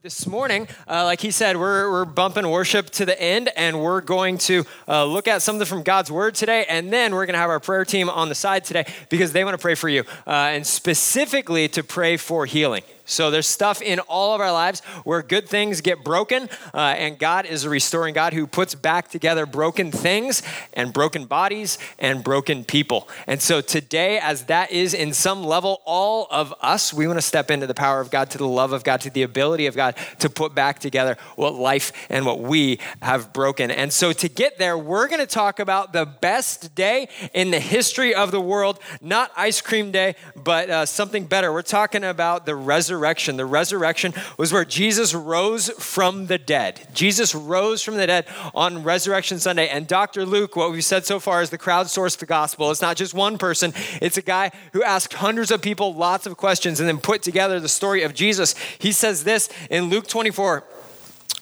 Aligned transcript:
This 0.00 0.28
morning, 0.28 0.68
uh, 0.86 1.02
like 1.02 1.20
he 1.20 1.32
said, 1.32 1.56
we're, 1.56 1.90
we're 1.90 2.04
bumping 2.04 2.48
worship 2.48 2.88
to 2.90 3.04
the 3.04 3.20
end, 3.20 3.50
and 3.56 3.82
we're 3.82 4.00
going 4.00 4.38
to 4.38 4.64
uh, 4.86 5.04
look 5.04 5.26
at 5.26 5.42
something 5.42 5.66
from 5.66 5.82
God's 5.82 6.08
Word 6.08 6.36
today, 6.36 6.64
and 6.68 6.92
then 6.92 7.16
we're 7.16 7.26
going 7.26 7.34
to 7.34 7.40
have 7.40 7.50
our 7.50 7.58
prayer 7.58 7.84
team 7.84 8.08
on 8.08 8.28
the 8.28 8.34
side 8.36 8.64
today 8.64 8.86
because 9.08 9.32
they 9.32 9.42
want 9.42 9.54
to 9.54 9.58
pray 9.60 9.74
for 9.74 9.88
you, 9.88 10.04
uh, 10.24 10.30
and 10.30 10.64
specifically 10.64 11.66
to 11.70 11.82
pray 11.82 12.16
for 12.16 12.46
healing. 12.46 12.84
So 13.08 13.30
there's 13.30 13.46
stuff 13.46 13.80
in 13.80 14.00
all 14.00 14.34
of 14.34 14.40
our 14.42 14.52
lives 14.52 14.80
where 15.02 15.22
good 15.22 15.48
things 15.48 15.80
get 15.80 16.04
broken, 16.04 16.50
uh, 16.74 16.78
and 16.78 17.18
God 17.18 17.46
is 17.46 17.64
a 17.64 17.70
restoring 17.70 18.12
God 18.12 18.34
who 18.34 18.46
puts 18.46 18.74
back 18.74 19.08
together 19.08 19.46
broken 19.46 19.90
things 19.90 20.42
and 20.74 20.92
broken 20.92 21.24
bodies 21.24 21.78
and 21.98 22.22
broken 22.22 22.64
people. 22.64 23.08
And 23.26 23.40
so 23.40 23.62
today, 23.62 24.18
as 24.18 24.44
that 24.44 24.72
is 24.72 24.92
in 24.92 25.14
some 25.14 25.42
level 25.42 25.80
all 25.86 26.28
of 26.30 26.52
us, 26.60 26.92
we 26.92 27.06
want 27.06 27.16
to 27.16 27.22
step 27.22 27.50
into 27.50 27.66
the 27.66 27.72
power 27.72 28.02
of 28.02 28.10
God, 28.10 28.28
to 28.32 28.38
the 28.38 28.46
love 28.46 28.74
of 28.74 28.84
God, 28.84 29.00
to 29.00 29.10
the 29.10 29.22
ability 29.22 29.64
of 29.64 29.74
God 29.74 29.94
to 30.18 30.28
put 30.28 30.54
back 30.54 30.78
together 30.78 31.16
what 31.34 31.54
life 31.54 31.92
and 32.10 32.26
what 32.26 32.40
we 32.40 32.78
have 33.00 33.32
broken. 33.32 33.70
And 33.70 33.90
so 33.90 34.12
to 34.12 34.28
get 34.28 34.58
there, 34.58 34.76
we're 34.76 35.08
going 35.08 35.20
to 35.20 35.26
talk 35.26 35.60
about 35.60 35.94
the 35.94 36.04
best 36.04 36.74
day 36.74 37.08
in 37.32 37.52
the 37.52 37.60
history 37.60 38.14
of 38.14 38.32
the 38.32 38.40
world, 38.40 38.78
not 39.00 39.32
ice 39.34 39.62
cream 39.62 39.92
day, 39.92 40.14
but 40.36 40.68
uh, 40.68 40.84
something 40.84 41.24
better. 41.24 41.50
We're 41.50 41.62
talking 41.62 42.04
about 42.04 42.44
the 42.44 42.54
resurrection 42.54 42.97
resurrection. 42.98 43.36
The 43.36 43.46
resurrection 43.46 44.12
was 44.36 44.52
where 44.52 44.64
Jesus 44.64 45.14
rose 45.14 45.70
from 45.70 46.26
the 46.26 46.36
dead. 46.36 46.88
Jesus 46.92 47.34
rose 47.34 47.82
from 47.82 47.96
the 47.96 48.06
dead 48.06 48.26
on 48.54 48.82
Resurrection 48.82 49.38
Sunday. 49.38 49.68
And 49.68 49.86
Dr. 49.86 50.26
Luke, 50.26 50.56
what 50.56 50.72
we've 50.72 50.84
said 50.84 51.06
so 51.06 51.20
far 51.20 51.40
is 51.40 51.50
the 51.50 51.58
crowdsourced 51.58 52.18
the 52.18 52.26
gospel. 52.26 52.70
It's 52.70 52.82
not 52.82 52.96
just 52.96 53.14
one 53.14 53.38
person, 53.38 53.72
it's 54.02 54.18
a 54.18 54.22
guy 54.22 54.50
who 54.72 54.82
asked 54.82 55.14
hundreds 55.14 55.50
of 55.50 55.62
people 55.62 55.94
lots 55.94 56.26
of 56.26 56.36
questions 56.36 56.80
and 56.80 56.88
then 56.88 56.98
put 56.98 57.22
together 57.22 57.60
the 57.60 57.68
story 57.68 58.02
of 58.02 58.14
Jesus. 58.14 58.54
He 58.78 58.92
says 58.92 59.24
this 59.24 59.48
in 59.70 59.84
Luke 59.84 60.06
24 60.06 60.64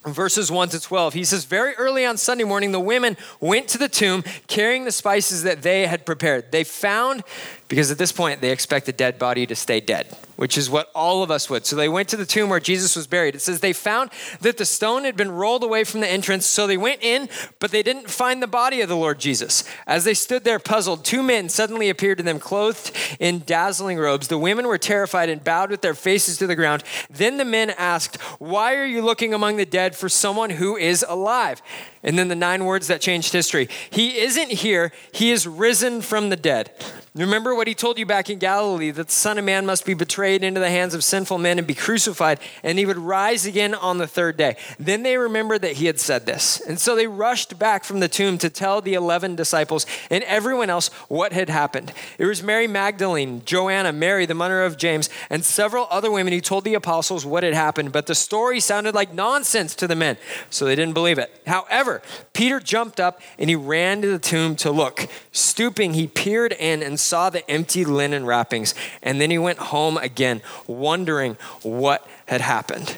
verses 0.06 0.50
1 0.50 0.68
to 0.70 0.80
12. 0.80 1.14
He 1.14 1.24
says, 1.24 1.44
Very 1.44 1.74
early 1.74 2.06
on 2.06 2.16
Sunday 2.16 2.44
morning, 2.44 2.72
the 2.72 2.80
women 2.80 3.16
went 3.40 3.68
to 3.68 3.78
the 3.78 3.88
tomb 3.88 4.22
carrying 4.46 4.84
the 4.84 4.92
spices 4.92 5.42
that 5.42 5.62
they 5.62 5.86
had 5.86 6.06
prepared. 6.06 6.52
They 6.52 6.64
found 6.64 7.24
because 7.68 7.90
at 7.90 7.98
this 7.98 8.12
point 8.12 8.40
they 8.40 8.50
expect 8.50 8.86
the 8.86 8.92
dead 8.92 9.18
body 9.18 9.46
to 9.46 9.56
stay 9.56 9.80
dead, 9.80 10.06
which 10.36 10.56
is 10.56 10.70
what 10.70 10.90
all 10.94 11.22
of 11.22 11.30
us 11.30 11.50
would. 11.50 11.66
So 11.66 11.74
they 11.74 11.88
went 11.88 12.08
to 12.10 12.16
the 12.16 12.26
tomb 12.26 12.48
where 12.48 12.60
Jesus 12.60 12.94
was 12.94 13.06
buried. 13.06 13.34
It 13.34 13.40
says 13.40 13.60
they 13.60 13.72
found 13.72 14.10
that 14.40 14.56
the 14.56 14.64
stone 14.64 15.04
had 15.04 15.16
been 15.16 15.32
rolled 15.32 15.64
away 15.64 15.84
from 15.84 16.00
the 16.00 16.08
entrance, 16.08 16.46
so 16.46 16.66
they 16.66 16.76
went 16.76 17.02
in, 17.02 17.28
but 17.58 17.72
they 17.72 17.82
didn't 17.82 18.08
find 18.08 18.42
the 18.42 18.46
body 18.46 18.80
of 18.80 18.88
the 18.88 18.96
Lord 18.96 19.18
Jesus. 19.18 19.64
As 19.86 20.04
they 20.04 20.14
stood 20.14 20.44
there 20.44 20.58
puzzled, 20.58 21.04
two 21.04 21.22
men 21.22 21.48
suddenly 21.48 21.88
appeared 21.88 22.18
to 22.18 22.24
them, 22.24 22.38
clothed 22.38 22.92
in 23.18 23.40
dazzling 23.40 23.98
robes. 23.98 24.28
The 24.28 24.38
women 24.38 24.66
were 24.66 24.78
terrified 24.78 25.28
and 25.28 25.42
bowed 25.42 25.70
with 25.70 25.80
their 25.80 25.94
faces 25.94 26.38
to 26.38 26.46
the 26.46 26.56
ground. 26.56 26.84
Then 27.10 27.36
the 27.36 27.44
men 27.44 27.70
asked, 27.70 28.20
Why 28.38 28.76
are 28.76 28.86
you 28.86 29.02
looking 29.02 29.34
among 29.34 29.56
the 29.56 29.66
dead 29.66 29.96
for 29.96 30.08
someone 30.08 30.50
who 30.50 30.76
is 30.76 31.04
alive? 31.08 31.60
And 32.06 32.18
then 32.18 32.28
the 32.28 32.36
nine 32.36 32.64
words 32.64 32.86
that 32.86 33.02
changed 33.02 33.32
history 33.32 33.68
He 33.90 34.18
isn't 34.18 34.50
here, 34.50 34.92
He 35.12 35.30
is 35.30 35.46
risen 35.46 36.00
from 36.00 36.30
the 36.30 36.36
dead. 36.36 36.70
Remember 37.16 37.54
what 37.54 37.66
he 37.66 37.74
told 37.74 37.98
you 37.98 38.04
back 38.04 38.28
in 38.28 38.38
Galilee 38.38 38.90
that 38.90 39.06
the 39.06 39.12
Son 39.12 39.38
of 39.38 39.44
Man 39.44 39.64
must 39.64 39.86
be 39.86 39.94
betrayed 39.94 40.44
into 40.44 40.60
the 40.60 40.68
hands 40.68 40.92
of 40.92 41.02
sinful 41.02 41.38
men 41.38 41.56
and 41.56 41.66
be 41.66 41.74
crucified, 41.74 42.38
and 42.62 42.78
he 42.78 42.84
would 42.84 42.98
rise 42.98 43.46
again 43.46 43.74
on 43.74 43.96
the 43.96 44.06
third 44.06 44.36
day. 44.36 44.56
Then 44.78 45.02
they 45.02 45.16
remembered 45.16 45.62
that 45.62 45.76
he 45.76 45.86
had 45.86 45.98
said 45.98 46.26
this. 46.26 46.60
And 46.60 46.78
so 46.78 46.94
they 46.94 47.06
rushed 47.06 47.58
back 47.58 47.84
from 47.84 48.00
the 48.00 48.08
tomb 48.08 48.36
to 48.38 48.50
tell 48.50 48.82
the 48.82 48.92
11 48.92 49.34
disciples 49.34 49.86
and 50.10 50.24
everyone 50.24 50.68
else 50.68 50.88
what 51.08 51.32
had 51.32 51.48
happened. 51.48 51.90
It 52.18 52.26
was 52.26 52.42
Mary 52.42 52.66
Magdalene, 52.66 53.40
Joanna, 53.46 53.94
Mary, 53.94 54.26
the 54.26 54.34
mother 54.34 54.62
of 54.62 54.76
James, 54.76 55.08
and 55.30 55.42
several 55.42 55.86
other 55.90 56.10
women 56.10 56.34
who 56.34 56.40
told 56.42 56.64
the 56.64 56.74
apostles 56.74 57.24
what 57.24 57.44
had 57.44 57.54
happened. 57.54 57.92
But 57.92 58.06
the 58.06 58.14
story 58.14 58.60
sounded 58.60 58.94
like 58.94 59.14
nonsense 59.14 59.74
to 59.76 59.86
the 59.86 59.96
men, 59.96 60.18
so 60.50 60.66
they 60.66 60.76
didn't 60.76 60.94
believe 60.94 61.18
it. 61.18 61.30
However, 61.46 61.95
Peter 62.32 62.60
jumped 62.60 63.00
up 63.00 63.20
and 63.38 63.50
he 63.50 63.56
ran 63.56 64.02
to 64.02 64.08
the 64.08 64.18
tomb 64.18 64.56
to 64.56 64.70
look. 64.70 65.08
Stooping, 65.32 65.94
he 65.94 66.06
peered 66.06 66.52
in 66.52 66.82
and 66.82 66.98
saw 66.98 67.30
the 67.30 67.48
empty 67.50 67.84
linen 67.84 68.26
wrappings, 68.26 68.74
and 69.02 69.20
then 69.20 69.30
he 69.30 69.38
went 69.38 69.58
home 69.58 69.96
again, 69.96 70.42
wondering 70.66 71.36
what 71.62 72.06
had 72.26 72.40
happened. 72.40 72.96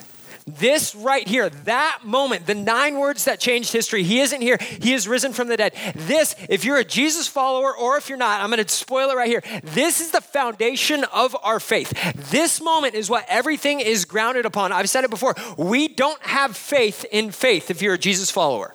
This 0.56 0.94
right 0.94 1.28
here, 1.28 1.50
that 1.50 2.00
moment, 2.04 2.46
the 2.46 2.54
nine 2.54 2.98
words 2.98 3.26
that 3.26 3.38
changed 3.38 3.72
history, 3.72 4.02
he 4.02 4.20
isn't 4.20 4.40
here, 4.40 4.56
he 4.60 4.94
is 4.94 5.06
risen 5.06 5.32
from 5.32 5.48
the 5.48 5.56
dead. 5.56 5.74
This, 5.94 6.34
if 6.48 6.64
you're 6.64 6.78
a 6.78 6.84
Jesus 6.84 7.26
follower 7.26 7.76
or 7.76 7.98
if 7.98 8.08
you're 8.08 8.16
not, 8.16 8.40
I'm 8.40 8.48
gonna 8.48 8.66
spoil 8.66 9.10
it 9.10 9.14
right 9.14 9.28
here. 9.28 9.42
This 9.62 10.00
is 10.00 10.10
the 10.10 10.22
foundation 10.22 11.04
of 11.12 11.36
our 11.42 11.60
faith. 11.60 11.92
This 12.30 12.62
moment 12.62 12.94
is 12.94 13.10
what 13.10 13.26
everything 13.28 13.80
is 13.80 14.06
grounded 14.06 14.46
upon. 14.46 14.72
I've 14.72 14.88
said 14.88 15.04
it 15.04 15.10
before. 15.10 15.34
We 15.58 15.88
don't 15.88 16.22
have 16.22 16.56
faith 16.56 17.04
in 17.12 17.30
faith 17.30 17.70
if 17.70 17.82
you're 17.82 17.94
a 17.94 17.98
Jesus 17.98 18.30
follower. 18.30 18.74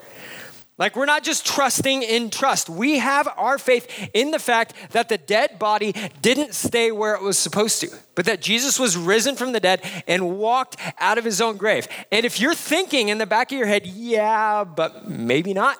Like, 0.83 0.97
we're 0.97 1.05
not 1.05 1.23
just 1.23 1.45
trusting 1.45 2.03
in 2.03 2.29
trust. 2.29 2.67
We 2.67 2.97
have 2.97 3.29
our 3.37 3.57
faith 3.57 4.09
in 4.13 4.31
the 4.31 4.37
fact 4.37 4.73
that 4.91 5.07
the 5.07 5.17
dead 5.17 5.57
body 5.57 5.95
didn't 6.21 6.53
stay 6.53 6.91
where 6.91 7.15
it 7.15 7.21
was 7.21 7.37
supposed 7.37 7.79
to, 7.79 7.89
but 8.15 8.25
that 8.25 8.41
Jesus 8.41 8.77
was 8.77 8.97
risen 8.97 9.37
from 9.37 9.53
the 9.53 9.61
dead 9.61 9.81
and 10.09 10.37
walked 10.37 10.75
out 10.99 11.17
of 11.17 11.23
his 11.23 11.39
own 11.39 11.55
grave. 11.55 11.87
And 12.11 12.25
if 12.25 12.41
you're 12.41 12.53
thinking 12.53 13.07
in 13.07 13.17
the 13.17 13.25
back 13.25 13.49
of 13.53 13.57
your 13.57 13.65
head, 13.65 13.87
yeah, 13.87 14.65
but 14.65 15.07
maybe 15.07 15.53
not, 15.53 15.77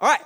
all 0.00 0.08
right, 0.08 0.20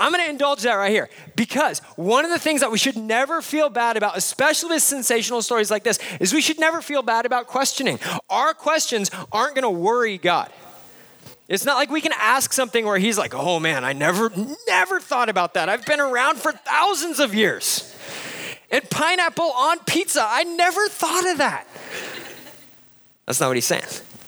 I'm 0.00 0.10
going 0.10 0.24
to 0.24 0.30
indulge 0.30 0.62
that 0.62 0.74
right 0.74 0.90
here 0.90 1.08
because 1.36 1.78
one 1.94 2.24
of 2.24 2.32
the 2.32 2.40
things 2.40 2.60
that 2.60 2.72
we 2.72 2.78
should 2.78 2.96
never 2.96 3.40
feel 3.40 3.70
bad 3.70 3.96
about, 3.96 4.16
especially 4.16 4.70
with 4.70 4.82
sensational 4.82 5.42
stories 5.42 5.70
like 5.70 5.84
this, 5.84 6.00
is 6.18 6.34
we 6.34 6.40
should 6.40 6.58
never 6.58 6.82
feel 6.82 7.02
bad 7.02 7.24
about 7.24 7.46
questioning. 7.46 8.00
Our 8.28 8.52
questions 8.52 9.12
aren't 9.30 9.54
going 9.54 9.62
to 9.62 9.70
worry 9.70 10.18
God. 10.18 10.50
It's 11.48 11.64
not 11.64 11.76
like 11.76 11.90
we 11.90 12.00
can 12.00 12.12
ask 12.18 12.52
something 12.52 12.86
where 12.86 12.98
he's 12.98 13.18
like, 13.18 13.34
oh 13.34 13.60
man, 13.60 13.84
I 13.84 13.92
never, 13.92 14.30
never 14.66 15.00
thought 15.00 15.28
about 15.28 15.54
that. 15.54 15.68
I've 15.68 15.84
been 15.84 16.00
around 16.00 16.38
for 16.38 16.52
thousands 16.52 17.20
of 17.20 17.34
years. 17.34 17.94
And 18.70 18.88
pineapple 18.88 19.50
on 19.52 19.78
pizza, 19.80 20.24
I 20.26 20.44
never 20.44 20.88
thought 20.88 21.30
of 21.30 21.38
that. 21.38 21.66
That's 23.26 23.40
not 23.40 23.48
what 23.48 23.56
he's 23.56 23.66
saying. 23.66 23.84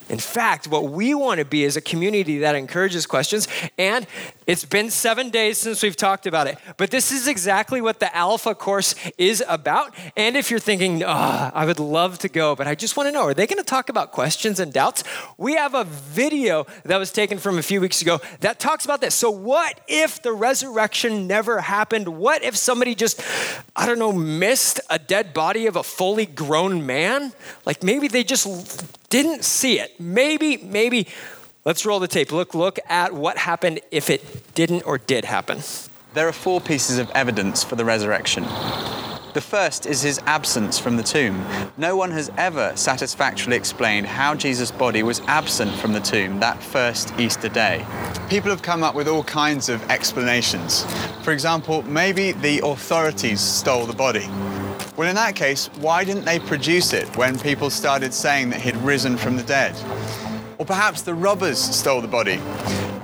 In 0.09 0.19
fact, 0.19 0.67
what 0.67 0.85
we 0.85 1.13
want 1.13 1.39
to 1.39 1.45
be 1.45 1.63
is 1.63 1.75
a 1.75 1.81
community 1.81 2.39
that 2.39 2.55
encourages 2.55 3.05
questions. 3.05 3.47
And 3.77 4.07
it's 4.45 4.63
been 4.63 4.89
seven 4.89 5.29
days 5.29 5.57
since 5.57 5.83
we've 5.83 5.97
talked 5.97 6.25
about 6.25 6.47
it. 6.47 6.57
But 6.77 6.91
this 6.91 7.11
is 7.11 7.27
exactly 7.27 7.81
what 7.81 7.99
the 7.99 8.15
Alpha 8.15 8.55
course 8.55 8.95
is 9.17 9.43
about. 9.47 9.93
And 10.15 10.37
if 10.37 10.49
you're 10.49 10.59
thinking, 10.59 11.03
oh, 11.03 11.51
I 11.53 11.65
would 11.65 11.79
love 11.79 12.19
to 12.19 12.29
go, 12.29 12.55
but 12.55 12.67
I 12.67 12.75
just 12.75 12.95
want 12.95 13.07
to 13.07 13.11
know, 13.11 13.23
are 13.23 13.33
they 13.33 13.47
going 13.47 13.57
to 13.57 13.63
talk 13.63 13.89
about 13.89 14.11
questions 14.11 14.59
and 14.59 14.71
doubts? 14.71 15.03
We 15.37 15.55
have 15.55 15.73
a 15.73 15.83
video 15.83 16.65
that 16.85 16.97
was 16.97 17.11
taken 17.11 17.37
from 17.37 17.57
a 17.57 17.63
few 17.63 17.81
weeks 17.81 18.01
ago 18.01 18.21
that 18.39 18.59
talks 18.59 18.85
about 18.85 19.01
this. 19.01 19.15
So, 19.15 19.29
what 19.29 19.81
if 19.87 20.21
the 20.21 20.31
resurrection 20.31 21.27
never 21.27 21.59
happened? 21.59 22.07
What 22.07 22.43
if 22.43 22.55
somebody 22.55 22.95
just, 22.95 23.21
I 23.75 23.85
don't 23.85 23.99
know, 23.99 24.13
missed 24.13 24.79
a 24.89 24.97
dead 24.97 25.33
body 25.33 25.67
of 25.67 25.75
a 25.75 25.83
fully 25.83 26.25
grown 26.25 26.85
man? 26.85 27.33
Like 27.65 27.83
maybe 27.83 28.07
they 28.07 28.23
just 28.23 28.47
didn't 29.09 29.43
see 29.43 29.79
it. 29.79 29.99
Maybe, 29.99 30.57
maybe, 30.57 31.07
let's 31.65 31.85
roll 31.85 31.99
the 31.99 32.07
tape. 32.07 32.31
Look, 32.31 32.53
look 32.53 32.79
at 32.87 33.13
what 33.13 33.37
happened 33.37 33.79
if 33.91 34.09
it 34.09 34.53
didn't 34.53 34.83
or 34.83 34.97
did 34.97 35.25
happen. 35.25 35.59
There 36.13 36.27
are 36.27 36.33
four 36.33 36.59
pieces 36.61 36.97
of 36.97 37.09
evidence 37.11 37.63
for 37.63 37.75
the 37.75 37.85
resurrection. 37.85 38.43
The 39.33 39.41
first 39.41 39.85
is 39.85 40.01
his 40.01 40.19
absence 40.25 40.79
from 40.79 40.97
the 40.97 41.03
tomb. 41.03 41.45
No 41.77 41.95
one 41.95 42.09
has 42.09 42.31
ever 42.37 42.75
satisfactorily 42.75 43.55
explained 43.55 44.07
how 44.07 44.33
Jesus' 44.33 44.71
body 44.71 45.03
was 45.03 45.19
absent 45.27 45.75
from 45.75 45.93
the 45.93 45.99
tomb 45.99 46.39
that 46.39 46.63
first 46.63 47.13
Easter 47.19 47.49
day. 47.49 47.85
People 48.29 48.49
have 48.49 48.63
come 48.63 48.83
up 48.83 48.95
with 48.95 49.07
all 49.07 49.23
kinds 49.23 49.69
of 49.69 49.83
explanations. 49.91 50.85
For 51.23 51.33
example, 51.33 51.83
maybe 51.83 52.31
the 52.31 52.61
authorities 52.65 53.39
stole 53.39 53.85
the 53.85 53.93
body. 53.93 54.27
Well, 54.97 55.07
in 55.07 55.15
that 55.15 55.35
case, 55.35 55.67
why 55.77 56.03
didn't 56.03 56.25
they 56.25 56.39
produce 56.39 56.91
it 56.91 57.15
when 57.15 57.37
people 57.37 57.69
started 57.69 58.15
saying 58.15 58.49
that 58.49 58.61
he'd 58.61 58.75
risen 58.77 59.15
from 59.15 59.37
the 59.37 59.43
dead? 59.43 59.75
Or 60.57 60.65
perhaps 60.65 61.03
the 61.03 61.13
robbers 61.13 61.59
stole 61.59 62.01
the 62.01 62.07
body. 62.07 62.41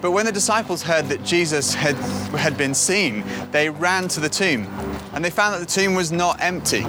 But 0.02 0.10
when 0.10 0.26
the 0.26 0.32
disciples 0.32 0.82
heard 0.82 1.06
that 1.10 1.24
Jesus 1.24 1.76
had, 1.76 1.96
had 2.36 2.58
been 2.58 2.74
seen, 2.74 3.24
they 3.52 3.70
ran 3.70 4.08
to 4.08 4.20
the 4.20 4.28
tomb 4.28 4.66
and 5.14 5.24
they 5.24 5.30
found 5.30 5.54
that 5.54 5.60
the 5.60 5.72
tomb 5.72 5.94
was 5.94 6.12
not 6.12 6.42
empty. 6.42 6.84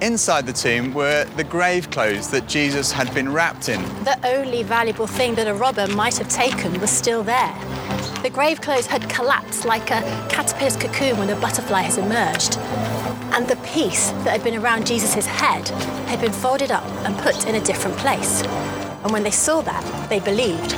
Inside 0.00 0.46
the 0.46 0.52
tomb 0.52 0.94
were 0.94 1.24
the 1.36 1.42
grave 1.42 1.90
clothes 1.90 2.30
that 2.30 2.46
Jesus 2.46 2.92
had 2.92 3.12
been 3.12 3.32
wrapped 3.32 3.68
in. 3.68 3.82
The 4.04 4.24
only 4.24 4.62
valuable 4.62 5.08
thing 5.08 5.34
that 5.34 5.48
a 5.48 5.54
robber 5.54 5.88
might 5.88 6.16
have 6.18 6.28
taken 6.28 6.78
was 6.80 6.90
still 6.90 7.24
there. 7.24 7.52
The 8.22 8.30
grave 8.30 8.60
clothes 8.60 8.86
had 8.86 9.10
collapsed 9.10 9.64
like 9.64 9.90
a 9.90 10.02
caterpillar's 10.30 10.76
cocoon 10.76 11.18
when 11.18 11.28
a 11.28 11.40
butterfly 11.40 11.80
has 11.80 11.98
emerged 11.98 12.56
and 13.38 13.46
the 13.46 13.56
piece 13.58 14.10
that 14.24 14.30
had 14.30 14.42
been 14.42 14.56
around 14.56 14.84
Jesus' 14.84 15.24
head 15.24 15.68
had 16.08 16.20
been 16.20 16.32
folded 16.32 16.72
up 16.72 16.82
and 17.06 17.16
put 17.18 17.46
in 17.46 17.54
a 17.54 17.60
different 17.60 17.96
place. 17.98 18.42
And 19.04 19.12
when 19.12 19.22
they 19.22 19.30
saw 19.30 19.60
that, 19.60 20.10
they 20.10 20.18
believed. 20.18 20.72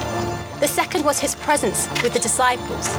The 0.61 0.69
second 0.69 1.03
was 1.03 1.19
his 1.19 1.35
presence 1.37 1.89
with 2.03 2.13
the 2.13 2.19
disciples. 2.19 2.95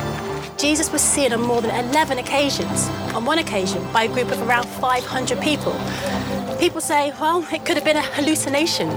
Jesus 0.59 0.91
was 0.91 1.03
seen 1.03 1.31
on 1.31 1.41
more 1.41 1.61
than 1.61 1.69
11 1.91 2.17
occasions, 2.17 2.87
on 3.13 3.23
one 3.23 3.37
occasion 3.37 3.85
by 3.93 4.05
a 4.05 4.07
group 4.07 4.31
of 4.31 4.41
around 4.41 4.65
500 4.67 5.39
people. 5.41 5.79
People 6.57 6.81
say, 6.81 7.13
well, 7.21 7.45
it 7.53 7.63
could 7.63 7.75
have 7.75 7.85
been 7.85 7.97
a 7.97 8.01
hallucination. 8.01 8.89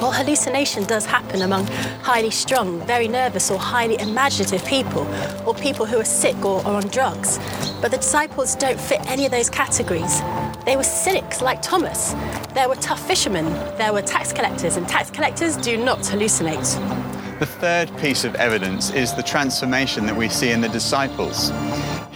Well, 0.00 0.12
hallucination 0.12 0.84
does 0.84 1.04
happen 1.04 1.42
among 1.42 1.66
highly 2.02 2.30
strung, 2.30 2.80
very 2.86 3.08
nervous, 3.08 3.50
or 3.50 3.58
highly 3.58 3.98
imaginative 3.98 4.64
people, 4.64 5.04
or 5.44 5.54
people 5.54 5.86
who 5.86 5.98
are 5.98 6.04
sick 6.04 6.44
or, 6.44 6.64
on 6.64 6.86
drugs. 6.86 7.40
But 7.80 7.90
the 7.90 7.96
disciples 7.96 8.54
don't 8.54 8.80
fit 8.80 9.00
any 9.10 9.24
of 9.24 9.32
those 9.32 9.50
categories. 9.50 10.20
They 10.64 10.76
were 10.76 10.84
cynics 10.84 11.42
like 11.42 11.62
Thomas. 11.62 12.12
There 12.54 12.68
were 12.68 12.76
tough 12.76 13.04
fishermen. 13.04 13.46
There 13.76 13.92
were 13.92 14.02
tax 14.02 14.32
collectors, 14.32 14.76
and 14.76 14.88
tax 14.88 15.10
collectors 15.10 15.56
do 15.56 15.76
not 15.76 15.98
hallucinate. 15.98 17.38
The 17.40 17.46
third 17.46 17.90
piece 17.98 18.22
of 18.22 18.36
evidence 18.36 18.90
is 18.90 19.14
the 19.14 19.22
transformation 19.24 20.06
that 20.06 20.16
we 20.16 20.28
see 20.28 20.52
in 20.52 20.60
the 20.60 20.68
disciples. 20.68 21.50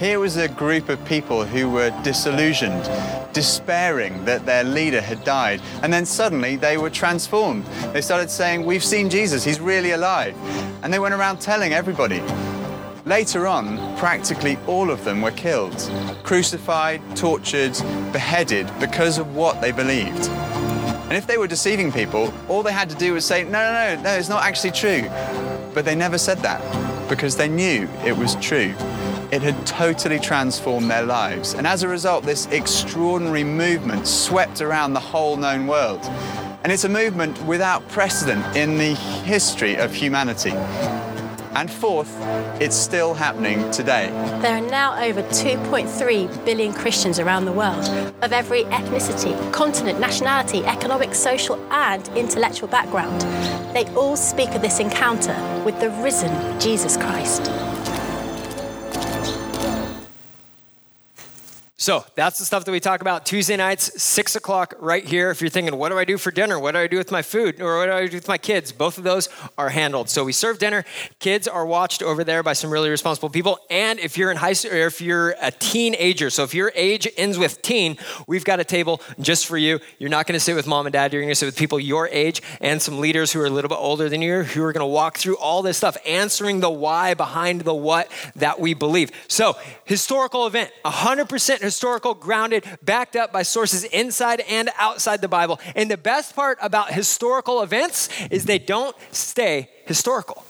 Here 0.03 0.19
was 0.19 0.35
a 0.35 0.49
group 0.49 0.89
of 0.89 1.03
people 1.05 1.45
who 1.45 1.69
were 1.69 1.89
disillusioned, 2.03 2.83
despairing 3.31 4.25
that 4.25 4.45
their 4.45 4.65
leader 4.65 4.99
had 4.99 5.23
died, 5.23 5.61
and 5.81 5.93
then 5.93 6.05
suddenly 6.05 6.57
they 6.57 6.77
were 6.77 6.89
transformed. 6.89 7.63
They 7.93 8.01
started 8.01 8.29
saying, 8.29 8.65
We've 8.65 8.83
seen 8.83 9.09
Jesus, 9.09 9.45
he's 9.45 9.61
really 9.61 9.91
alive. 9.91 10.35
And 10.83 10.93
they 10.93 10.99
went 10.99 11.13
around 11.13 11.39
telling 11.39 11.71
everybody. 11.71 12.21
Later 13.05 13.47
on, 13.47 13.95
practically 13.95 14.57
all 14.67 14.91
of 14.91 15.05
them 15.05 15.21
were 15.21 15.31
killed, 15.31 15.89
crucified, 16.23 17.01
tortured, 17.15 17.71
beheaded 18.11 18.69
because 18.81 19.17
of 19.17 19.33
what 19.37 19.61
they 19.61 19.71
believed. 19.71 20.27
And 20.27 21.13
if 21.13 21.27
they 21.27 21.37
were 21.37 21.47
deceiving 21.47 21.93
people, 21.93 22.33
all 22.49 22.61
they 22.61 22.73
had 22.73 22.89
to 22.89 22.95
do 22.97 23.13
was 23.13 23.23
say, 23.23 23.45
no, 23.45 23.51
no, 23.51 23.95
no, 23.95 24.01
no, 24.01 24.09
it's 24.15 24.27
not 24.27 24.43
actually 24.43 24.71
true. 24.71 25.03
But 25.73 25.85
they 25.85 25.95
never 25.95 26.17
said 26.17 26.39
that 26.39 26.59
because 27.07 27.37
they 27.37 27.47
knew 27.47 27.87
it 28.03 28.17
was 28.17 28.35
true. 28.41 28.75
It 29.33 29.41
had 29.41 29.65
totally 29.65 30.19
transformed 30.19 30.91
their 30.91 31.01
lives. 31.01 31.55
And 31.55 31.65
as 31.65 31.81
a 31.81 31.87
result, 31.87 32.23
this 32.23 32.45
extraordinary 32.51 33.43
movement 33.43 34.05
swept 34.05 34.61
around 34.61 34.93
the 34.93 34.99
whole 34.99 35.37
known 35.37 35.65
world. 35.65 36.01
And 36.63 36.71
it's 36.71 36.83
a 36.83 36.89
movement 36.89 37.43
without 37.45 37.89
precedent 37.89 38.55
in 38.55 38.77
the 38.77 38.93
history 38.93 39.75
of 39.75 39.91
humanity. 39.91 40.51
And 41.55 41.71
fourth, 41.71 42.15
it's 42.61 42.75
still 42.75 43.15
happening 43.15 43.71
today. 43.71 44.09
There 44.43 44.55
are 44.55 44.69
now 44.69 45.03
over 45.03 45.23
2.3 45.23 46.45
billion 46.45 46.71
Christians 46.71 47.17
around 47.17 47.45
the 47.45 47.53
world, 47.53 47.85
of 48.21 48.33
every 48.33 48.65
ethnicity, 48.65 49.33
continent, 49.51 49.99
nationality, 49.99 50.63
economic, 50.65 51.15
social, 51.15 51.59
and 51.71 52.07
intellectual 52.09 52.67
background. 52.69 53.21
They 53.73 53.85
all 53.95 54.15
speak 54.15 54.51
of 54.51 54.61
this 54.61 54.79
encounter 54.79 55.35
with 55.65 55.79
the 55.79 55.89
risen 56.03 56.59
Jesus 56.59 56.97
Christ. 56.97 57.49
So 61.83 62.05
that's 62.15 62.39
the 62.39 62.45
stuff 62.45 62.63
that 62.63 62.71
we 62.71 62.79
talk 62.79 63.01
about 63.01 63.25
Tuesday 63.25 63.57
nights, 63.57 64.01
six 64.01 64.37
o'clock, 64.37 64.73
right 64.79 65.03
here. 65.03 65.31
If 65.31 65.41
you're 65.41 65.49
thinking, 65.49 65.77
what 65.77 65.89
do 65.89 65.97
I 65.97 66.05
do 66.05 66.17
for 66.17 66.31
dinner? 66.31 66.57
What 66.57 66.71
do 66.71 66.77
I 66.77 66.87
do 66.87 66.97
with 66.97 67.11
my 67.11 67.21
food? 67.21 67.61
Or 67.61 67.79
what 67.79 67.87
do 67.87 67.91
I 67.91 68.07
do 68.07 68.15
with 68.15 68.27
my 68.29 68.37
kids? 68.37 68.71
Both 68.71 68.97
of 68.97 69.03
those 69.03 69.27
are 69.57 69.67
handled. 69.67 70.07
So 70.07 70.23
we 70.23 70.31
serve 70.31 70.59
dinner. 70.59 70.85
Kids 71.19 71.45
are 71.45 71.65
watched 71.65 72.01
over 72.01 72.23
there 72.23 72.41
by 72.41 72.53
some 72.53 72.71
really 72.71 72.89
responsible 72.89 73.29
people. 73.29 73.59
And 73.69 73.99
if 73.99 74.17
you're 74.17 74.31
in 74.31 74.37
high 74.37 74.53
school, 74.53 74.71
or 74.71 74.85
if 74.85 75.01
you're 75.01 75.35
a 75.41 75.51
teenager, 75.51 76.29
so 76.29 76.43
if 76.43 76.53
your 76.53 76.71
age 76.73 77.05
ends 77.17 77.37
with 77.37 77.61
teen, 77.61 77.97
we've 78.27 78.45
got 78.45 78.61
a 78.61 78.63
table 78.63 79.01
just 79.19 79.45
for 79.45 79.57
you. 79.57 79.81
You're 79.99 80.09
not 80.09 80.25
going 80.25 80.37
to 80.37 80.39
sit 80.39 80.55
with 80.55 80.65
mom 80.65 80.85
and 80.85 80.93
dad. 80.93 81.11
You're 81.11 81.23
going 81.23 81.31
to 81.31 81.35
sit 81.35 81.47
with 81.47 81.57
people 81.57 81.81
your 81.81 82.07
age 82.07 82.41
and 82.61 82.81
some 82.81 83.01
leaders 83.01 83.33
who 83.33 83.41
are 83.41 83.45
a 83.45 83.49
little 83.49 83.67
bit 83.67 83.77
older 83.77 84.07
than 84.07 84.21
you, 84.21 84.43
who 84.43 84.63
are 84.63 84.71
going 84.71 84.79
to 84.79 84.85
walk 84.85 85.17
through 85.17 85.35
all 85.35 85.61
this 85.61 85.75
stuff, 85.75 85.97
answering 86.05 86.61
the 86.61 86.69
why 86.69 87.13
behind 87.13 87.59
the 87.63 87.75
what 87.75 88.09
that 88.37 88.57
we 88.61 88.73
believe. 88.73 89.11
So 89.27 89.57
historical 89.83 90.47
event, 90.47 90.71
100% 90.85 91.27
historical, 91.59 91.72
grounded, 92.13 92.65
backed 92.81 93.15
up 93.15 93.31
by 93.31 93.43
sources 93.43 93.83
inside 93.83 94.41
and 94.41 94.69
outside 94.77 95.21
the 95.21 95.27
Bible. 95.27 95.59
And 95.75 95.89
the 95.89 95.97
best 95.97 96.35
part 96.35 96.57
about 96.61 96.91
historical 96.91 97.61
events 97.61 98.09
is 98.29 98.45
they 98.45 98.59
don't 98.59 98.95
stay 99.11 99.69
historical. 99.85 100.45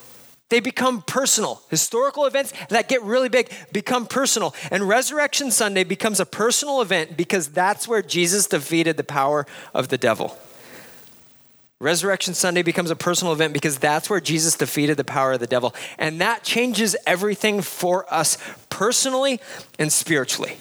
They 0.49 0.59
become 0.59 1.01
personal. 1.01 1.63
Historical 1.69 2.25
events 2.25 2.53
that 2.69 2.87
get 2.87 3.01
really 3.01 3.29
big 3.29 3.49
become 3.71 4.05
personal. 4.05 4.53
And 4.69 4.87
Resurrection 4.87 5.49
Sunday 5.49 5.83
becomes 5.83 6.19
a 6.19 6.27
personal 6.27 6.81
event 6.81 7.17
because 7.17 7.47
that's 7.47 7.87
where 7.87 8.03
Jesus 8.03 8.45
defeated 8.45 8.97
the 8.97 9.03
power 9.03 9.47
of 9.73 9.87
the 9.87 9.97
devil. 9.97 10.37
Resurrection 11.79 12.33
Sunday 12.33 12.61
becomes 12.61 12.91
a 12.91 12.95
personal 12.95 13.33
event 13.33 13.51
because 13.51 13.77
that's 13.77 14.09
where 14.09 14.21
Jesus 14.21 14.55
defeated 14.55 14.95
the 14.95 15.03
power 15.03 15.33
of 15.33 15.39
the 15.39 15.47
devil. 15.47 15.75
And 15.97 16.21
that 16.21 16.43
changes 16.43 16.95
everything 17.05 17.61
for 17.61 18.05
us 18.13 18.37
personally 18.69 19.41
and 19.77 19.91
spiritually. 19.91 20.57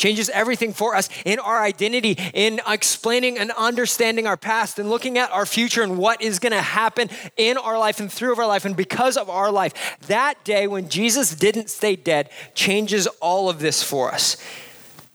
Changes 0.00 0.30
everything 0.30 0.72
for 0.72 0.94
us 0.94 1.10
in 1.26 1.38
our 1.38 1.62
identity, 1.62 2.16
in 2.32 2.58
explaining 2.66 3.36
and 3.36 3.50
understanding 3.50 4.26
our 4.26 4.38
past, 4.38 4.78
and 4.78 4.88
looking 4.88 5.18
at 5.18 5.30
our 5.30 5.44
future 5.44 5.82
and 5.82 5.98
what 5.98 6.22
is 6.22 6.38
going 6.38 6.54
to 6.54 6.62
happen 6.62 7.10
in 7.36 7.58
our 7.58 7.78
life 7.78 8.00
and 8.00 8.10
through 8.10 8.34
our 8.34 8.46
life 8.46 8.64
and 8.64 8.74
because 8.74 9.18
of 9.18 9.28
our 9.28 9.52
life. 9.52 9.98
That 10.06 10.42
day 10.42 10.66
when 10.66 10.88
Jesus 10.88 11.34
didn't 11.34 11.68
stay 11.68 11.96
dead 11.96 12.30
changes 12.54 13.08
all 13.20 13.50
of 13.50 13.58
this 13.58 13.82
for 13.82 14.10
us. 14.10 14.38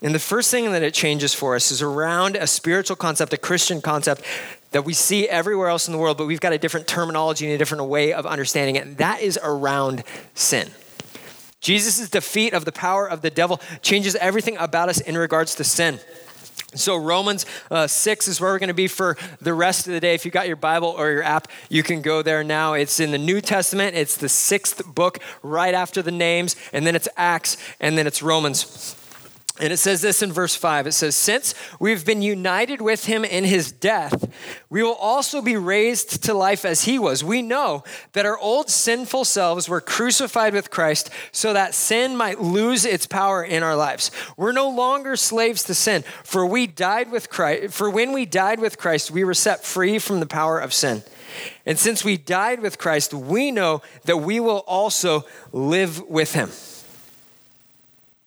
And 0.03 0.13
the 0.13 0.19
first 0.19 0.51
thing 0.51 0.71
that 0.71 0.83
it 0.83 0.93
changes 0.93 1.33
for 1.33 1.55
us 1.55 1.71
is 1.71 1.81
around 1.81 2.35
a 2.35 2.45
spiritual 2.45 2.95
concept, 2.95 3.33
a 3.33 3.39
Christian 3.39 3.81
concept 3.81 4.21
that 4.69 4.85
we 4.85 4.93
see 4.93 5.27
everywhere 5.27 5.69
else 5.69 5.87
in 5.87 5.93
the 5.93 5.97
world, 5.97 6.15
but 6.15 6.27
we've 6.27 6.39
got 6.39 6.53
a 6.53 6.59
different 6.59 6.85
terminology 6.85 7.45
and 7.45 7.55
a 7.55 7.57
different 7.57 7.85
way 7.85 8.13
of 8.13 8.27
understanding 8.27 8.75
it. 8.75 8.85
And 8.85 8.97
that 8.97 9.21
is 9.21 9.39
around 9.41 10.03
sin. 10.35 10.69
Jesus' 11.65 12.07
defeat 12.09 12.53
of 12.53 12.63
the 12.63 12.71
power 12.71 13.09
of 13.09 13.21
the 13.21 13.31
devil 13.31 13.59
changes 13.81 14.15
everything 14.17 14.55
about 14.57 14.87
us 14.87 14.99
in 14.99 15.17
regards 15.17 15.55
to 15.55 15.63
sin. 15.63 15.99
So, 16.75 16.95
Romans 16.95 17.47
uh, 17.71 17.87
6 17.87 18.27
is 18.27 18.39
where 18.39 18.51
we're 18.51 18.59
going 18.59 18.67
to 18.67 18.75
be 18.75 18.87
for 18.87 19.17
the 19.41 19.53
rest 19.55 19.87
of 19.87 19.93
the 19.93 19.99
day. 19.99 20.13
If 20.13 20.25
you 20.25 20.31
got 20.31 20.45
your 20.45 20.57
Bible 20.57 20.89
or 20.89 21.09
your 21.09 21.23
app, 21.23 21.47
you 21.69 21.81
can 21.81 22.03
go 22.03 22.21
there 22.21 22.43
now. 22.43 22.73
It's 22.73 22.99
in 22.99 23.09
the 23.09 23.17
New 23.17 23.41
Testament, 23.41 23.95
it's 23.95 24.15
the 24.15 24.29
sixth 24.29 24.85
book 24.85 25.17
right 25.41 25.73
after 25.73 26.03
the 26.03 26.11
names, 26.11 26.55
and 26.71 26.85
then 26.85 26.95
it's 26.95 27.07
Acts, 27.17 27.57
and 27.79 27.97
then 27.97 28.05
it's 28.05 28.21
Romans. 28.21 28.95
And 29.57 29.71
it 29.71 29.77
says 29.77 30.01
this 30.01 30.21
in 30.21 30.33
verse 30.33 30.53
5 30.53 30.87
it 30.87 30.91
says, 30.91 31.15
Since 31.15 31.55
we've 31.79 32.05
been 32.05 32.21
united 32.21 32.81
with 32.81 33.05
him 33.05 33.23
in 33.23 33.45
his 33.45 33.71
death, 33.71 34.29
we 34.69 34.83
will 34.83 34.95
also 34.95 35.41
be 35.41 35.55
raised 35.55 36.23
to 36.25 36.33
life 36.33 36.65
as 36.65 36.83
he 36.83 36.99
was. 36.99 37.23
We 37.23 37.41
know 37.41 37.85
that 38.11 38.25
our 38.25 38.37
old 38.37 38.69
sinful 38.69 39.23
selves 39.23 39.69
were 39.69 39.79
crucified 39.79 40.53
with 40.53 40.71
Christ 40.71 41.09
so 41.31 41.53
that 41.53 41.73
sin 41.73 42.17
might 42.17 42.41
lose 42.41 42.83
its 42.83 43.07
power 43.07 43.43
in 43.43 43.63
our 43.63 43.77
lives. 43.77 44.11
We're 44.35 44.51
no 44.51 44.69
longer 44.69 45.15
slaves 45.15 45.63
to 45.63 45.73
sin, 45.73 46.03
for 46.25 46.45
we 46.45 46.67
died 46.67 47.09
with 47.09 47.29
Christ, 47.29 47.73
for 47.73 47.89
when 47.89 48.11
we 48.11 48.25
died 48.25 48.59
with 48.59 48.77
Christ, 48.77 49.09
we 49.09 49.23
were 49.23 49.33
set 49.33 49.63
free 49.63 49.99
from 49.99 50.19
the 50.19 50.25
power 50.25 50.59
of 50.59 50.73
sin. 50.73 51.01
And 51.65 51.79
since 51.79 52.03
we 52.03 52.17
died 52.17 52.59
with 52.59 52.77
Christ, 52.77 53.13
we 53.13 53.51
know 53.51 53.81
that 54.03 54.17
we 54.17 54.41
will 54.41 54.63
also 54.67 55.23
live 55.53 56.01
with 56.09 56.33
him. 56.33 56.49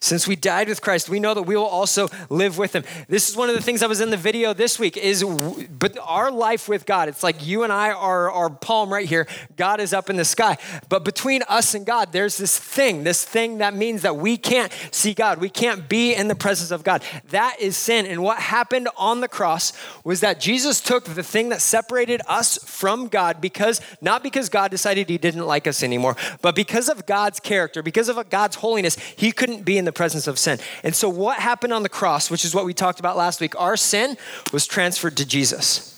Since 0.01 0.29
we 0.29 0.37
died 0.37 0.69
with 0.69 0.81
Christ, 0.81 1.09
we 1.09 1.19
know 1.19 1.35
that 1.35 1.43
we 1.43 1.57
will 1.57 1.65
also 1.65 2.07
live 2.31 2.57
with 2.57 2.73
him. 2.73 2.85
This 3.09 3.29
is 3.29 3.37
one 3.37 3.49
of 3.49 3.57
the 3.57 3.63
things 3.63 3.83
I 3.83 3.89
was 3.89 4.01
in 4.01 4.11
the 4.11 4.17
video 4.17 4.55
this 4.55 4.79
week 4.79 4.97
is 4.97 5.25
but 5.25 5.99
our 6.01 6.31
life 6.31 6.69
with 6.69 6.87
God, 6.87 7.09
it's 7.09 7.25
like 7.25 7.45
you 7.45 7.65
and 7.65 7.73
I 7.73 7.91
are 7.91 8.31
our 8.31 8.49
palm 8.49 8.93
right 8.93 9.09
here. 9.09 9.27
God 9.57 9.81
is 9.81 9.93
up 9.93 10.09
in 10.09 10.15
the 10.15 10.25
sky. 10.25 10.57
But 10.89 11.05
between 11.05 11.43
us 11.49 11.75
and 11.75 11.85
God, 11.85 12.13
there's 12.13 12.37
this 12.37 12.57
thing, 12.57 13.03
this 13.03 13.25
thing 13.25 13.59
that 13.59 13.75
means 13.75 14.03
that 14.03 14.17
we 14.17 14.37
can't 14.37 14.73
see 14.93 15.15
God. 15.15 15.39
We 15.39 15.49
can't 15.49 15.89
be 15.89 16.15
in 16.15 16.29
the 16.29 16.37
presence 16.37 16.71
of 16.71 16.85
God. 16.85 17.03
That 17.31 17.57
is 17.59 17.77
sin. 17.77 18.07
And 18.07 18.23
what 18.23 18.39
happened 18.39 18.89
on 18.97 19.21
the 19.21 19.29
cross 19.29 19.73
was 20.05 20.21
that 20.21 20.39
Jesus 20.39 20.81
took 20.81 21.07
the 21.07 21.25
thing 21.25 21.49
that 21.49 21.61
separated 21.61 22.23
us 22.29 22.57
from 22.65 23.09
God 23.09 23.41
because 23.41 23.81
not 24.01 24.23
because 24.23 24.49
God 24.49 24.71
decided 24.71 25.09
he 25.09 25.19
didn't 25.19 25.45
like 25.45 25.67
us 25.67 25.83
anymore, 25.83 26.17
but 26.41 26.55
because 26.55 26.89
of 26.89 27.05
God's 27.05 27.41
character, 27.41 27.83
because 27.83 28.09
of 28.09 28.31
God's 28.31 28.55
holiness, 28.55 28.97
he 29.17 29.33
couldn't 29.33 29.65
be 29.65 29.77
in 29.77 29.88
the 29.89 29.93
presence 29.93 30.27
of 30.27 30.39
sin. 30.39 30.59
And 30.85 30.95
so, 30.95 31.09
what 31.09 31.39
happened 31.39 31.73
on 31.73 31.83
the 31.83 31.89
cross, 31.89 32.31
which 32.31 32.45
is 32.45 32.55
what 32.55 32.65
we 32.65 32.75
talked 32.75 33.01
about 33.01 33.17
last 33.17 33.41
week, 33.41 33.59
our 33.59 33.77
sin 33.77 34.17
was 34.53 34.67
transferred 34.67 35.17
to 35.17 35.27
Jesus. 35.27 35.95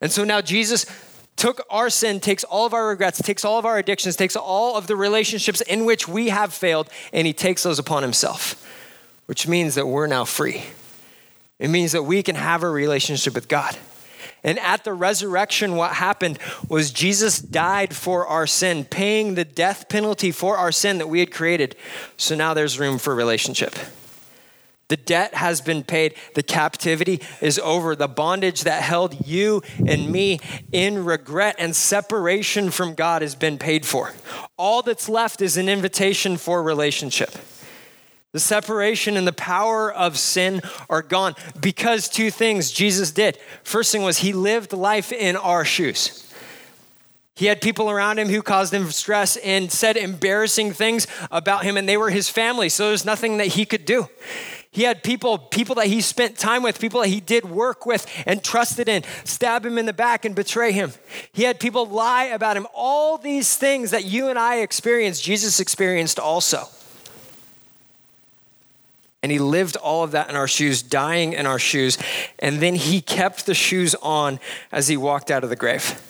And 0.00 0.12
so 0.12 0.24
now 0.24 0.40
Jesus 0.40 0.86
took 1.36 1.60
our 1.70 1.90
sin, 1.90 2.20
takes 2.20 2.44
all 2.44 2.66
of 2.66 2.74
our 2.74 2.88
regrets, 2.88 3.20
takes 3.20 3.44
all 3.44 3.58
of 3.58 3.66
our 3.66 3.78
addictions, 3.78 4.16
takes 4.16 4.36
all 4.36 4.76
of 4.76 4.86
the 4.86 4.96
relationships 4.96 5.60
in 5.62 5.84
which 5.84 6.08
we 6.08 6.28
have 6.28 6.52
failed, 6.52 6.88
and 7.12 7.26
he 7.26 7.32
takes 7.32 7.62
those 7.62 7.78
upon 7.78 8.02
himself, 8.02 8.64
which 9.26 9.46
means 9.46 9.74
that 9.74 9.86
we're 9.86 10.06
now 10.06 10.24
free. 10.24 10.64
It 11.58 11.68
means 11.68 11.92
that 11.92 12.02
we 12.02 12.22
can 12.22 12.36
have 12.36 12.62
a 12.62 12.70
relationship 12.70 13.34
with 13.34 13.48
God. 13.48 13.76
And 14.46 14.60
at 14.60 14.84
the 14.84 14.94
resurrection, 14.94 15.74
what 15.74 15.94
happened 15.94 16.38
was 16.68 16.92
Jesus 16.92 17.40
died 17.40 17.94
for 17.94 18.26
our 18.26 18.46
sin, 18.46 18.84
paying 18.84 19.34
the 19.34 19.44
death 19.44 19.88
penalty 19.88 20.30
for 20.30 20.56
our 20.56 20.70
sin 20.70 20.98
that 20.98 21.08
we 21.08 21.18
had 21.18 21.32
created. 21.32 21.74
So 22.16 22.36
now 22.36 22.54
there's 22.54 22.78
room 22.78 22.98
for 22.98 23.14
relationship. 23.14 23.74
The 24.88 24.96
debt 24.96 25.34
has 25.34 25.60
been 25.60 25.82
paid. 25.82 26.14
The 26.34 26.44
captivity 26.44 27.20
is 27.40 27.58
over. 27.58 27.96
The 27.96 28.06
bondage 28.06 28.62
that 28.62 28.82
held 28.82 29.26
you 29.26 29.62
and 29.84 30.12
me 30.12 30.38
in 30.70 31.04
regret 31.04 31.56
and 31.58 31.74
separation 31.74 32.70
from 32.70 32.94
God 32.94 33.22
has 33.22 33.34
been 33.34 33.58
paid 33.58 33.84
for. 33.84 34.12
All 34.56 34.82
that's 34.82 35.08
left 35.08 35.42
is 35.42 35.56
an 35.56 35.68
invitation 35.68 36.36
for 36.36 36.62
relationship. 36.62 37.32
The 38.36 38.40
separation 38.40 39.16
and 39.16 39.26
the 39.26 39.32
power 39.32 39.90
of 39.90 40.18
sin 40.18 40.60
are 40.90 41.00
gone 41.00 41.36
because 41.58 42.06
two 42.06 42.30
things 42.30 42.70
Jesus 42.70 43.10
did. 43.10 43.38
First 43.64 43.90
thing 43.90 44.02
was 44.02 44.18
he 44.18 44.34
lived 44.34 44.74
life 44.74 45.10
in 45.10 45.36
our 45.36 45.64
shoes. 45.64 46.30
He 47.34 47.46
had 47.46 47.62
people 47.62 47.90
around 47.90 48.18
him 48.18 48.28
who 48.28 48.42
caused 48.42 48.74
him 48.74 48.90
stress 48.90 49.38
and 49.38 49.72
said 49.72 49.96
embarrassing 49.96 50.74
things 50.74 51.06
about 51.30 51.64
him, 51.64 51.78
and 51.78 51.88
they 51.88 51.96
were 51.96 52.10
his 52.10 52.28
family, 52.28 52.68
so 52.68 52.88
there's 52.88 53.06
nothing 53.06 53.38
that 53.38 53.46
he 53.46 53.64
could 53.64 53.86
do. 53.86 54.06
He 54.70 54.82
had 54.82 55.02
people, 55.02 55.38
people 55.38 55.76
that 55.76 55.86
he 55.86 56.02
spent 56.02 56.36
time 56.36 56.62
with, 56.62 56.78
people 56.78 57.00
that 57.00 57.08
he 57.08 57.20
did 57.20 57.46
work 57.46 57.86
with 57.86 58.06
and 58.26 58.44
trusted 58.44 58.86
in, 58.86 59.02
stab 59.24 59.64
him 59.64 59.78
in 59.78 59.86
the 59.86 59.94
back 59.94 60.26
and 60.26 60.34
betray 60.34 60.72
him. 60.72 60.92
He 61.32 61.44
had 61.44 61.58
people 61.58 61.86
lie 61.86 62.24
about 62.24 62.58
him. 62.58 62.66
All 62.74 63.16
these 63.16 63.56
things 63.56 63.92
that 63.92 64.04
you 64.04 64.28
and 64.28 64.38
I 64.38 64.56
experienced, 64.56 65.24
Jesus 65.24 65.58
experienced 65.58 66.18
also. 66.18 66.68
And 69.26 69.32
he 69.32 69.40
lived 69.40 69.74
all 69.74 70.04
of 70.04 70.12
that 70.12 70.30
in 70.30 70.36
our 70.36 70.46
shoes, 70.46 70.84
dying 70.84 71.32
in 71.32 71.46
our 71.46 71.58
shoes. 71.58 71.98
And 72.38 72.60
then 72.60 72.76
he 72.76 73.00
kept 73.00 73.44
the 73.44 73.54
shoes 73.54 73.96
on 73.96 74.38
as 74.70 74.86
he 74.86 74.96
walked 74.96 75.32
out 75.32 75.42
of 75.42 75.50
the 75.50 75.56
grave. 75.56 76.00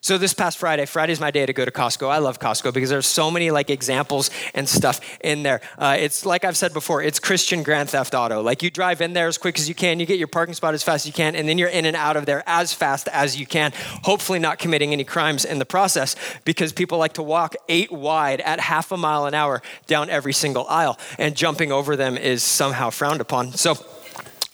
So 0.00 0.16
this 0.16 0.32
past 0.32 0.58
Friday, 0.58 0.86
Friday's 0.86 1.18
my 1.18 1.32
day 1.32 1.44
to 1.44 1.52
go 1.52 1.64
to 1.64 1.72
Costco. 1.72 2.08
I 2.08 2.18
love 2.18 2.38
Costco 2.38 2.72
because 2.72 2.88
there's 2.88 3.06
so 3.06 3.32
many 3.32 3.50
like 3.50 3.68
examples 3.68 4.30
and 4.54 4.68
stuff 4.68 5.00
in 5.22 5.42
there. 5.42 5.60
Uh, 5.76 5.96
it's 5.98 6.24
like 6.24 6.44
I've 6.44 6.56
said 6.56 6.72
before, 6.72 7.02
it's 7.02 7.18
Christian 7.18 7.64
Grand 7.64 7.90
Theft 7.90 8.14
Auto. 8.14 8.40
Like 8.40 8.62
you 8.62 8.70
drive 8.70 9.00
in 9.00 9.12
there 9.12 9.26
as 9.26 9.38
quick 9.38 9.58
as 9.58 9.68
you 9.68 9.74
can, 9.74 9.98
you 9.98 10.06
get 10.06 10.16
your 10.16 10.28
parking 10.28 10.54
spot 10.54 10.72
as 10.72 10.84
fast 10.84 11.04
as 11.04 11.06
you 11.08 11.12
can, 11.12 11.34
and 11.34 11.48
then 11.48 11.58
you're 11.58 11.68
in 11.68 11.84
and 11.84 11.96
out 11.96 12.16
of 12.16 12.26
there 12.26 12.44
as 12.46 12.72
fast 12.72 13.08
as 13.08 13.38
you 13.40 13.44
can. 13.44 13.72
Hopefully, 14.04 14.38
not 14.38 14.60
committing 14.60 14.92
any 14.92 15.04
crimes 15.04 15.44
in 15.44 15.58
the 15.58 15.66
process 15.66 16.14
because 16.44 16.72
people 16.72 16.98
like 16.98 17.14
to 17.14 17.22
walk 17.22 17.56
eight 17.68 17.90
wide 17.90 18.40
at 18.42 18.60
half 18.60 18.92
a 18.92 18.96
mile 18.96 19.26
an 19.26 19.34
hour 19.34 19.62
down 19.88 20.10
every 20.10 20.32
single 20.32 20.64
aisle, 20.68 20.96
and 21.18 21.34
jumping 21.34 21.72
over 21.72 21.96
them 21.96 22.16
is 22.16 22.44
somehow 22.44 22.90
frowned 22.90 23.20
upon. 23.20 23.52
So. 23.52 23.76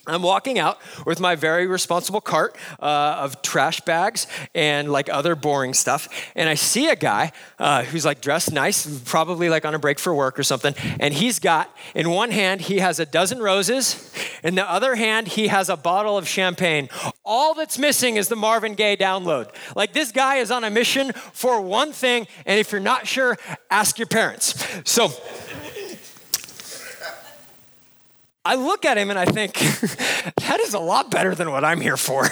I'm 0.07 0.21
walking 0.21 0.59
out 0.59 0.79
with 1.05 1.19
my 1.19 1.35
very 1.35 1.67
responsible 1.67 2.21
cart 2.21 2.55
uh, 2.79 3.17
of 3.19 3.41
trash 3.41 3.81
bags 3.81 4.27
and 4.53 4.91
like 4.91 5.09
other 5.09 5.35
boring 5.35 5.73
stuff. 5.73 6.07
And 6.35 6.47
I 6.47 6.55
see 6.55 6.89
a 6.89 6.95
guy 6.95 7.31
uh, 7.59 7.83
who's 7.83 8.05
like 8.05 8.21
dressed 8.21 8.51
nice, 8.51 8.99
probably 9.01 9.49
like 9.49 9.65
on 9.65 9.73
a 9.73 9.79
break 9.79 9.99
for 9.99 10.13
work 10.13 10.37
or 10.37 10.43
something. 10.43 10.75
And 10.99 11.13
he's 11.13 11.39
got, 11.39 11.75
in 11.93 12.09
one 12.09 12.31
hand, 12.31 12.61
he 12.61 12.79
has 12.79 12.99
a 12.99 13.05
dozen 13.05 13.39
roses. 13.39 14.13
In 14.43 14.55
the 14.55 14.69
other 14.69 14.95
hand, 14.95 15.27
he 15.27 15.47
has 15.47 15.69
a 15.69 15.77
bottle 15.77 16.17
of 16.17 16.27
champagne. 16.27 16.89
All 17.23 17.53
that's 17.53 17.77
missing 17.77 18.17
is 18.17 18.27
the 18.27 18.35
Marvin 18.35 18.75
Gaye 18.75 18.97
download. 18.97 19.49
Like 19.75 19.93
this 19.93 20.11
guy 20.11 20.37
is 20.37 20.51
on 20.51 20.63
a 20.63 20.69
mission 20.69 21.13
for 21.13 21.61
one 21.61 21.91
thing. 21.91 22.27
And 22.45 22.59
if 22.59 22.71
you're 22.71 22.81
not 22.81 23.07
sure, 23.07 23.37
ask 23.69 23.97
your 23.97 24.07
parents. 24.07 24.65
So, 24.83 25.11
I 28.45 28.55
look 28.55 28.85
at 28.85 28.97
him 28.97 29.09
and 29.09 29.17
I 29.17 29.25
think, 29.25 29.53
that 30.47 30.59
is 30.61 30.75
a 30.75 30.79
lot 30.79 31.09
better 31.09 31.33
than 31.33 31.51
what 31.51 31.65
I'm 31.65 31.81
here 31.81 31.97
for. 31.97 32.29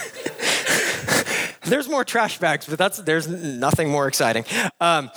there's 1.70 1.90
more 1.90 2.04
trash 2.04 2.38
bags, 2.38 2.68
but 2.68 2.78
that's, 2.78 3.00
there's 3.00 3.28
nothing 3.28 3.90
more 3.90 4.08
exciting. 4.08 4.46
Um, 4.80 5.10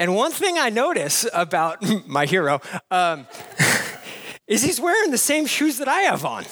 and 0.00 0.16
one 0.16 0.32
thing 0.32 0.58
I 0.58 0.68
notice 0.68 1.26
about 1.32 1.78
my 2.08 2.26
hero 2.26 2.60
um, 2.90 3.28
is 4.48 4.62
he's 4.62 4.80
wearing 4.80 5.12
the 5.12 5.18
same 5.18 5.46
shoes 5.46 5.78
that 5.78 5.86
I 5.86 6.00
have 6.00 6.24
on. 6.24 6.44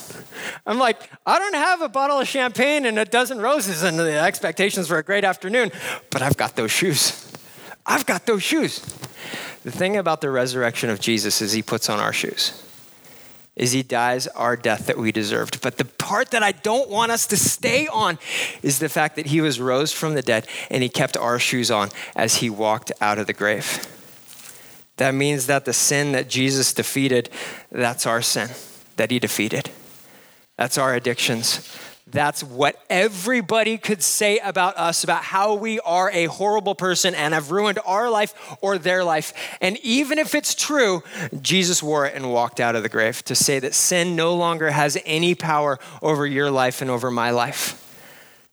I'm 0.66 0.78
like, 0.78 1.10
I 1.26 1.40
don't 1.40 1.54
have 1.54 1.82
a 1.82 1.88
bottle 1.88 2.20
of 2.20 2.28
champagne 2.28 2.86
and 2.86 2.96
a 2.96 3.04
dozen 3.04 3.40
roses 3.40 3.82
and 3.82 3.98
the 3.98 4.18
expectations 4.18 4.86
for 4.86 4.98
a 4.98 5.02
great 5.02 5.24
afternoon, 5.24 5.72
but 6.10 6.22
I've 6.22 6.36
got 6.36 6.54
those 6.54 6.70
shoes. 6.70 7.32
I've 7.84 8.06
got 8.06 8.24
those 8.24 8.42
shoes. 8.42 8.78
The 9.64 9.72
thing 9.72 9.96
about 9.96 10.20
the 10.20 10.30
resurrection 10.30 10.90
of 10.90 11.00
Jesus 11.00 11.42
is 11.42 11.52
he 11.52 11.62
puts 11.62 11.90
on 11.90 11.98
our 11.98 12.12
shoes 12.12 12.63
is 13.56 13.72
he 13.72 13.82
dies 13.82 14.26
our 14.28 14.56
death 14.56 14.86
that 14.86 14.98
we 14.98 15.12
deserved. 15.12 15.60
But 15.60 15.78
the 15.78 15.84
part 15.84 16.30
that 16.30 16.42
I 16.42 16.52
don't 16.52 16.90
want 16.90 17.12
us 17.12 17.26
to 17.28 17.36
stay 17.36 17.86
on 17.86 18.18
is 18.62 18.78
the 18.78 18.88
fact 18.88 19.16
that 19.16 19.26
he 19.26 19.40
was 19.40 19.60
rose 19.60 19.92
from 19.92 20.14
the 20.14 20.22
dead 20.22 20.46
and 20.70 20.82
he 20.82 20.88
kept 20.88 21.16
our 21.16 21.38
shoes 21.38 21.70
on 21.70 21.90
as 22.16 22.36
he 22.36 22.50
walked 22.50 22.90
out 23.00 23.18
of 23.18 23.26
the 23.26 23.32
grave. 23.32 23.86
That 24.96 25.14
means 25.14 25.46
that 25.46 25.64
the 25.64 25.72
sin 25.72 26.12
that 26.12 26.28
Jesus 26.28 26.72
defeated, 26.72 27.30
that's 27.70 28.06
our 28.06 28.22
sin 28.22 28.50
that 28.96 29.10
he 29.10 29.18
defeated. 29.18 29.70
That's 30.56 30.78
our 30.78 30.94
addictions. 30.94 31.76
That's 32.06 32.44
what 32.44 32.76
everybody 32.90 33.78
could 33.78 34.02
say 34.02 34.38
about 34.38 34.76
us, 34.76 35.04
about 35.04 35.24
how 35.24 35.54
we 35.54 35.80
are 35.80 36.10
a 36.10 36.26
horrible 36.26 36.74
person 36.74 37.14
and 37.14 37.32
have 37.32 37.50
ruined 37.50 37.78
our 37.86 38.10
life 38.10 38.34
or 38.60 38.76
their 38.76 39.02
life. 39.02 39.32
And 39.60 39.78
even 39.78 40.18
if 40.18 40.34
it's 40.34 40.54
true, 40.54 41.02
Jesus 41.40 41.82
wore 41.82 42.06
it 42.06 42.14
and 42.14 42.30
walked 42.30 42.60
out 42.60 42.76
of 42.76 42.82
the 42.82 42.90
grave 42.90 43.24
to 43.24 43.34
say 43.34 43.58
that 43.58 43.74
sin 43.74 44.16
no 44.16 44.34
longer 44.34 44.70
has 44.70 44.98
any 45.06 45.34
power 45.34 45.78
over 46.02 46.26
your 46.26 46.50
life 46.50 46.82
and 46.82 46.90
over 46.90 47.10
my 47.10 47.30
life. 47.30 47.80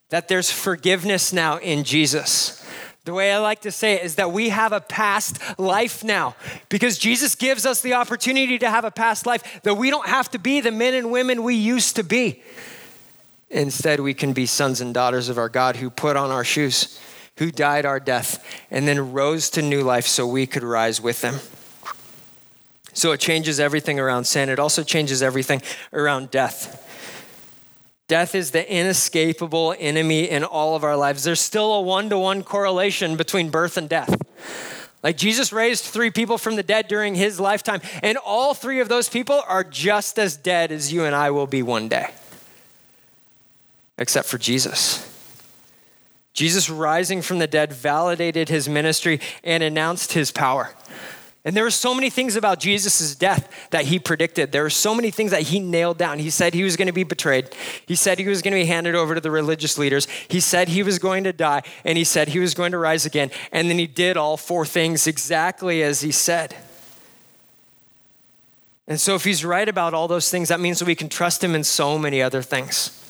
That 0.10 0.28
there's 0.28 0.50
forgiveness 0.50 1.34
now 1.34 1.58
in 1.58 1.84
Jesus. 1.84 2.66
The 3.04 3.14
way 3.14 3.34
I 3.34 3.40
like 3.40 3.62
to 3.62 3.72
say 3.72 3.96
it 3.96 4.04
is 4.04 4.16
that 4.16 4.32
we 4.32 4.50
have 4.50 4.72
a 4.72 4.80
past 4.80 5.60
life 5.60 6.04
now 6.04 6.36
because 6.70 6.98
Jesus 6.98 7.36
gives 7.36 7.66
us 7.66 7.82
the 7.82 7.94
opportunity 7.94 8.60
to 8.60 8.70
have 8.70 8.86
a 8.86 8.92
past 8.92 9.26
life, 9.26 9.62
that 9.64 9.76
we 9.76 9.90
don't 9.90 10.08
have 10.08 10.30
to 10.32 10.40
be 10.40 10.62
the 10.62 10.72
men 10.72 10.94
and 10.94 11.12
women 11.12 11.44
we 11.44 11.56
used 11.56 11.98
to 11.98 12.04
be. 12.04 12.44
Instead, 13.52 14.00
we 14.00 14.14
can 14.14 14.32
be 14.32 14.46
sons 14.46 14.80
and 14.80 14.94
daughters 14.94 15.28
of 15.28 15.38
our 15.38 15.50
God 15.50 15.76
who 15.76 15.90
put 15.90 16.16
on 16.16 16.32
our 16.32 16.44
shoes, 16.44 16.98
who 17.38 17.52
died 17.52 17.86
our 17.86 18.00
death, 18.00 18.44
and 18.72 18.88
then 18.88 19.12
rose 19.12 19.50
to 19.52 19.62
new 19.62 19.84
life 19.84 20.08
so 20.08 20.26
we 20.26 20.48
could 20.48 20.64
rise 20.64 21.02
with 21.02 21.22
them. 21.22 21.36
So 22.94 23.12
it 23.12 23.20
changes 23.20 23.60
everything 23.60 24.00
around 24.00 24.24
sin. 24.24 24.48
It 24.48 24.60
also 24.60 24.84
changes 24.84 25.22
everything 25.22 25.62
around 25.92 26.32
death. 26.32 26.88
Death 28.08 28.36
is 28.36 28.52
the 28.52 28.70
inescapable 28.74 29.76
enemy 29.80 30.30
in 30.30 30.44
all 30.44 30.76
of 30.76 30.84
our 30.84 30.98
lives. 30.98 31.24
There's 31.24 31.40
still 31.40 31.74
a 31.74 31.82
one 31.82 32.10
to 32.10 32.18
one 32.18 32.44
correlation 32.44 33.18
between 33.18 33.50
birth 33.50 33.76
and 33.76 33.88
death. 33.88 34.16
Like 35.04 35.18
Jesus 35.18 35.52
raised 35.52 35.84
three 35.84 36.12
people 36.12 36.38
from 36.38 36.56
the 36.56 36.64
dead 36.64 36.88
during 36.88 37.16
his 37.16 37.40
lifetime, 37.40 37.82
and 38.04 38.18
all 38.18 38.54
three 38.54 38.80
of 38.80 38.88
those 38.88 39.10
people 39.10 39.42
are 39.48 39.64
just 39.64 40.20
as 40.20 40.38
dead 40.38 40.72
as 40.72 40.94
you 40.94 41.04
and 41.04 41.16
I 41.16 41.32
will 41.32 41.48
be 41.48 41.64
one 41.64 41.90
day 41.90 42.12
except 43.98 44.28
for 44.28 44.38
Jesus. 44.38 45.08
Jesus 46.34 46.70
rising 46.70 47.22
from 47.22 47.40
the 47.40 47.48
dead 47.48 47.74
validated 47.74 48.50
his 48.50 48.70
ministry 48.70 49.20
and 49.44 49.62
announced 49.62 50.14
his 50.14 50.32
power. 50.32 50.74
And 51.44 51.58
there 51.58 51.64
were 51.64 51.72
so 51.72 51.96
many 51.96 52.12
things 52.12 52.36
about 52.36 52.60
Jesus' 52.60 53.16
death 53.16 53.52
that 53.72 53.86
he 53.86 53.98
predicted. 53.98 54.52
There 54.52 54.62
were 54.62 54.70
so 54.70 54.94
many 54.94 55.10
things 55.10 55.32
that 55.32 55.42
he 55.44 55.60
nailed 55.60 55.98
down. 55.98 56.20
He 56.20 56.30
said 56.30 56.54
he 56.54 56.64
was 56.64 56.78
going 56.78 56.88
to 56.88 56.94
be 56.94 57.04
betrayed. 57.04 57.50
He 57.88 57.96
said 57.96 58.20
he 58.20 58.28
was 58.28 58.44
going 58.44 58.54
to 58.54 58.60
be 58.60 58.66
handed 58.66 58.94
over 58.94 59.16
to 59.16 59.22
the 59.22 59.32
religious 59.32 59.80
leaders. 59.80 60.08
He 60.28 60.40
said 60.40 60.70
he 60.70 60.84
was 60.84 61.00
going 61.00 61.24
to 61.24 61.34
die. 61.34 61.64
And 61.84 61.98
he 61.98 62.04
said 62.04 62.28
he 62.28 62.40
was 62.40 62.54
going 62.54 62.74
to 62.74 62.78
rise 62.78 63.08
again. 63.08 63.32
And 63.52 63.72
then 63.72 63.80
he 63.80 63.88
did 63.88 64.18
all 64.18 64.38
four 64.38 64.68
things 64.68 65.08
exactly 65.08 65.82
as 65.82 66.02
he 66.02 66.12
said. 66.12 66.56
And 68.88 69.00
so, 69.00 69.16
if 69.16 69.24
he's 69.24 69.46
right 69.46 69.70
about 69.70 69.94
all 69.94 70.08
those 70.08 70.30
things, 70.30 70.50
that 70.50 70.60
means 70.60 70.80
that 70.80 70.86
we 70.86 70.96
can 70.96 71.08
trust 71.08 71.44
him 71.44 71.56
in 71.56 71.64
so 71.64 71.98
many 71.98 72.22
other 72.22 72.42
things. 72.42 73.01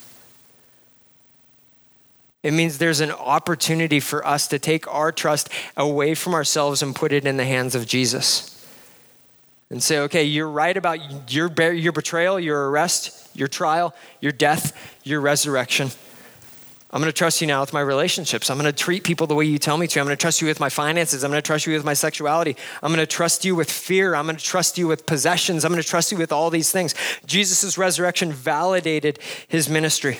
It 2.43 2.53
means 2.53 2.79
there's 2.79 3.01
an 3.01 3.11
opportunity 3.11 3.99
for 3.99 4.25
us 4.25 4.47
to 4.47 4.57
take 4.57 4.87
our 4.87 5.11
trust 5.11 5.49
away 5.77 6.15
from 6.15 6.33
ourselves 6.33 6.81
and 6.81 6.95
put 6.95 7.11
it 7.11 7.25
in 7.25 7.37
the 7.37 7.45
hands 7.45 7.75
of 7.75 7.85
Jesus. 7.85 8.47
And 9.69 9.81
say, 9.81 9.99
okay, 9.99 10.23
you're 10.23 10.49
right 10.49 10.75
about 10.75 11.31
your, 11.31 11.49
your 11.71 11.93
betrayal, 11.93 12.39
your 12.39 12.69
arrest, 12.69 13.29
your 13.33 13.47
trial, 13.47 13.95
your 14.19 14.33
death, 14.33 14.97
your 15.03 15.21
resurrection. 15.21 15.91
I'm 16.93 16.99
going 16.99 17.11
to 17.11 17.17
trust 17.17 17.39
you 17.39 17.47
now 17.47 17.61
with 17.61 17.71
my 17.71 17.79
relationships. 17.79 18.49
I'm 18.49 18.57
going 18.57 18.69
to 18.69 18.77
treat 18.77 19.05
people 19.05 19.27
the 19.27 19.35
way 19.35 19.45
you 19.45 19.57
tell 19.57 19.77
me 19.77 19.87
to. 19.87 19.99
I'm 20.01 20.05
going 20.05 20.17
to 20.17 20.21
trust 20.21 20.41
you 20.41 20.47
with 20.47 20.59
my 20.59 20.67
finances. 20.67 21.23
I'm 21.23 21.31
going 21.31 21.41
to 21.41 21.45
trust 21.45 21.65
you 21.65 21.73
with 21.73 21.85
my 21.85 21.93
sexuality. 21.93 22.57
I'm 22.83 22.89
going 22.91 22.99
to 22.99 23.05
trust 23.05 23.45
you 23.45 23.55
with 23.55 23.71
fear. 23.71 24.13
I'm 24.13 24.25
going 24.25 24.35
to 24.35 24.43
trust 24.43 24.77
you 24.77 24.89
with 24.89 25.05
possessions. 25.05 25.63
I'm 25.63 25.71
going 25.71 25.81
to 25.81 25.87
trust 25.87 26.11
you 26.11 26.17
with 26.17 26.33
all 26.33 26.49
these 26.49 26.69
things. 26.69 26.93
Jesus' 27.25 27.77
resurrection 27.77 28.33
validated 28.33 29.19
his 29.47 29.69
ministry. 29.69 30.19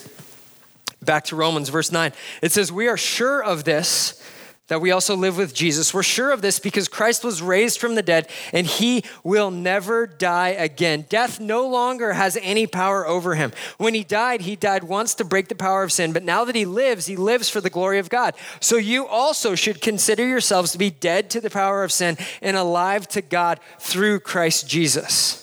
Back 1.01 1.25
to 1.25 1.35
Romans, 1.35 1.69
verse 1.69 1.91
9. 1.91 2.13
It 2.41 2.51
says, 2.51 2.71
We 2.71 2.87
are 2.87 2.97
sure 2.97 3.43
of 3.43 3.63
this, 3.63 4.21
that 4.67 4.79
we 4.79 4.91
also 4.91 5.17
live 5.17 5.35
with 5.35 5.53
Jesus. 5.53 5.93
We're 5.93 6.01
sure 6.01 6.31
of 6.31 6.41
this 6.41 6.57
because 6.57 6.87
Christ 6.87 7.25
was 7.25 7.41
raised 7.41 7.79
from 7.79 7.95
the 7.95 8.01
dead 8.01 8.29
and 8.53 8.65
he 8.65 9.03
will 9.21 9.51
never 9.51 10.07
die 10.07 10.49
again. 10.49 11.05
Death 11.09 11.41
no 11.41 11.67
longer 11.67 12.13
has 12.13 12.37
any 12.41 12.67
power 12.67 13.05
over 13.05 13.35
him. 13.35 13.51
When 13.79 13.93
he 13.93 14.05
died, 14.05 14.41
he 14.41 14.55
died 14.55 14.85
once 14.85 15.13
to 15.15 15.25
break 15.25 15.49
the 15.49 15.55
power 15.55 15.83
of 15.83 15.91
sin, 15.91 16.13
but 16.13 16.23
now 16.23 16.45
that 16.45 16.55
he 16.55 16.63
lives, 16.63 17.07
he 17.07 17.17
lives 17.17 17.49
for 17.49 17.59
the 17.59 17.69
glory 17.69 17.99
of 17.99 18.09
God. 18.09 18.33
So 18.61 18.77
you 18.77 19.07
also 19.07 19.55
should 19.55 19.81
consider 19.81 20.25
yourselves 20.25 20.71
to 20.71 20.77
be 20.77 20.89
dead 20.89 21.29
to 21.31 21.41
the 21.41 21.49
power 21.49 21.83
of 21.83 21.91
sin 21.91 22.15
and 22.41 22.55
alive 22.55 23.09
to 23.09 23.21
God 23.21 23.59
through 23.77 24.21
Christ 24.21 24.69
Jesus. 24.69 25.40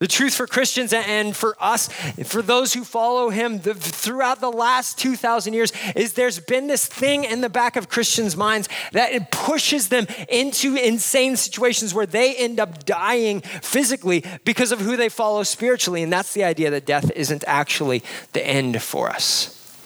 The 0.00 0.06
truth 0.06 0.34
for 0.34 0.46
Christians 0.46 0.92
and 0.92 1.34
for 1.34 1.56
us, 1.58 1.88
for 2.24 2.40
those 2.40 2.72
who 2.72 2.84
follow 2.84 3.30
him 3.30 3.58
the, 3.58 3.74
throughout 3.74 4.40
the 4.40 4.50
last 4.50 4.96
2,000 4.98 5.54
years, 5.54 5.72
is 5.96 6.12
there's 6.12 6.38
been 6.38 6.68
this 6.68 6.86
thing 6.86 7.24
in 7.24 7.40
the 7.40 7.48
back 7.48 7.74
of 7.74 7.88
Christians' 7.88 8.36
minds 8.36 8.68
that 8.92 9.10
it 9.10 9.32
pushes 9.32 9.88
them 9.88 10.06
into 10.28 10.76
insane 10.76 11.34
situations 11.34 11.92
where 11.92 12.06
they 12.06 12.36
end 12.36 12.60
up 12.60 12.84
dying 12.84 13.40
physically 13.40 14.24
because 14.44 14.70
of 14.70 14.80
who 14.80 14.96
they 14.96 15.08
follow 15.08 15.42
spiritually. 15.42 16.04
And 16.04 16.12
that's 16.12 16.32
the 16.32 16.44
idea 16.44 16.70
that 16.70 16.86
death 16.86 17.10
isn't 17.16 17.42
actually 17.48 18.04
the 18.34 18.46
end 18.46 18.80
for 18.80 19.10
us, 19.10 19.76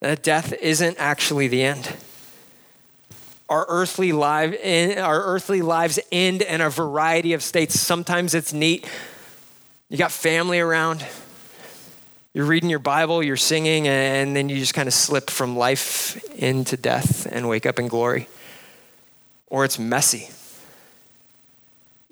that 0.00 0.22
death 0.22 0.54
isn't 0.54 0.96
actually 0.98 1.48
the 1.48 1.62
end. 1.62 1.94
Our 3.50 3.66
earthly 3.68 4.10
our 4.10 5.22
earthly 5.22 5.60
lives 5.60 5.98
end 6.10 6.40
in 6.40 6.62
a 6.62 6.70
variety 6.70 7.34
of 7.34 7.42
states. 7.42 7.78
Sometimes 7.78 8.34
it's 8.34 8.54
neat 8.54 8.88
you 9.88 9.96
got 9.96 10.12
family 10.12 10.60
around. 10.60 11.04
You're 12.32 12.46
reading 12.46 12.68
your 12.68 12.80
Bible, 12.80 13.22
you're 13.22 13.36
singing, 13.36 13.86
and 13.86 14.34
then 14.34 14.48
you 14.48 14.58
just 14.58 14.74
kind 14.74 14.88
of 14.88 14.94
slip 14.94 15.30
from 15.30 15.56
life 15.56 16.16
into 16.34 16.76
death 16.76 17.26
and 17.30 17.48
wake 17.48 17.64
up 17.64 17.78
in 17.78 17.86
glory. 17.86 18.28
Or 19.46 19.64
it's 19.64 19.78
messy. 19.78 20.30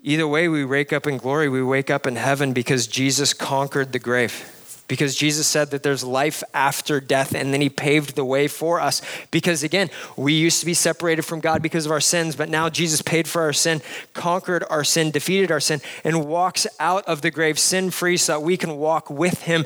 Either 0.05 0.27
way, 0.27 0.49
we 0.49 0.65
wake 0.65 0.93
up 0.93 1.07
in 1.07 1.17
glory, 1.17 1.49
we 1.49 1.63
wake 1.63 1.91
up 1.91 2.07
in 2.07 2.17
heaven 2.17 2.53
because 2.53 2.87
Jesus 2.87 3.35
conquered 3.35 3.93
the 3.93 3.99
grave 3.99 4.62
because 4.93 5.15
Jesus 5.15 5.47
said 5.47 5.71
that 5.71 5.83
there's 5.83 6.05
life 6.05 6.43
after 6.53 7.01
death, 7.01 7.35
and 7.35 7.51
then 7.51 7.63
he 7.63 7.71
paved 7.71 8.15
the 8.15 8.27
way 8.27 8.47
for 8.47 8.79
us. 8.79 9.01
Because 9.31 9.63
again, 9.63 9.89
we 10.19 10.35
used 10.35 10.61
to 10.61 10.67
be 10.67 10.75
separated 10.75 11.23
from 11.23 11.41
God 11.41 11.63
because 11.63 11.87
of 11.87 11.93
our 11.93 11.99
sins, 11.99 12.37
but 12.37 12.51
now 12.51 12.69
Jesus 12.69 13.01
paid 13.01 13.27
for 13.27 13.41
our 13.41 13.55
sin, 13.55 13.81
conquered 14.13 14.65
our 14.69 14.85
sin, 14.85 15.11
defeated 15.11 15.51
our 15.51 15.61
sin, 15.61 15.81
and 16.05 16.27
walks 16.27 16.67
out 16.79 17.07
of 17.07 17.23
the 17.23 17.31
grave 17.31 17.59
sin 17.59 17.91
free 17.91 18.19
so 18.19 18.35
that 18.35 18.41
we 18.41 18.59
can 18.59 18.77
walk 18.77 19.09
with 19.09 19.45
him 19.45 19.65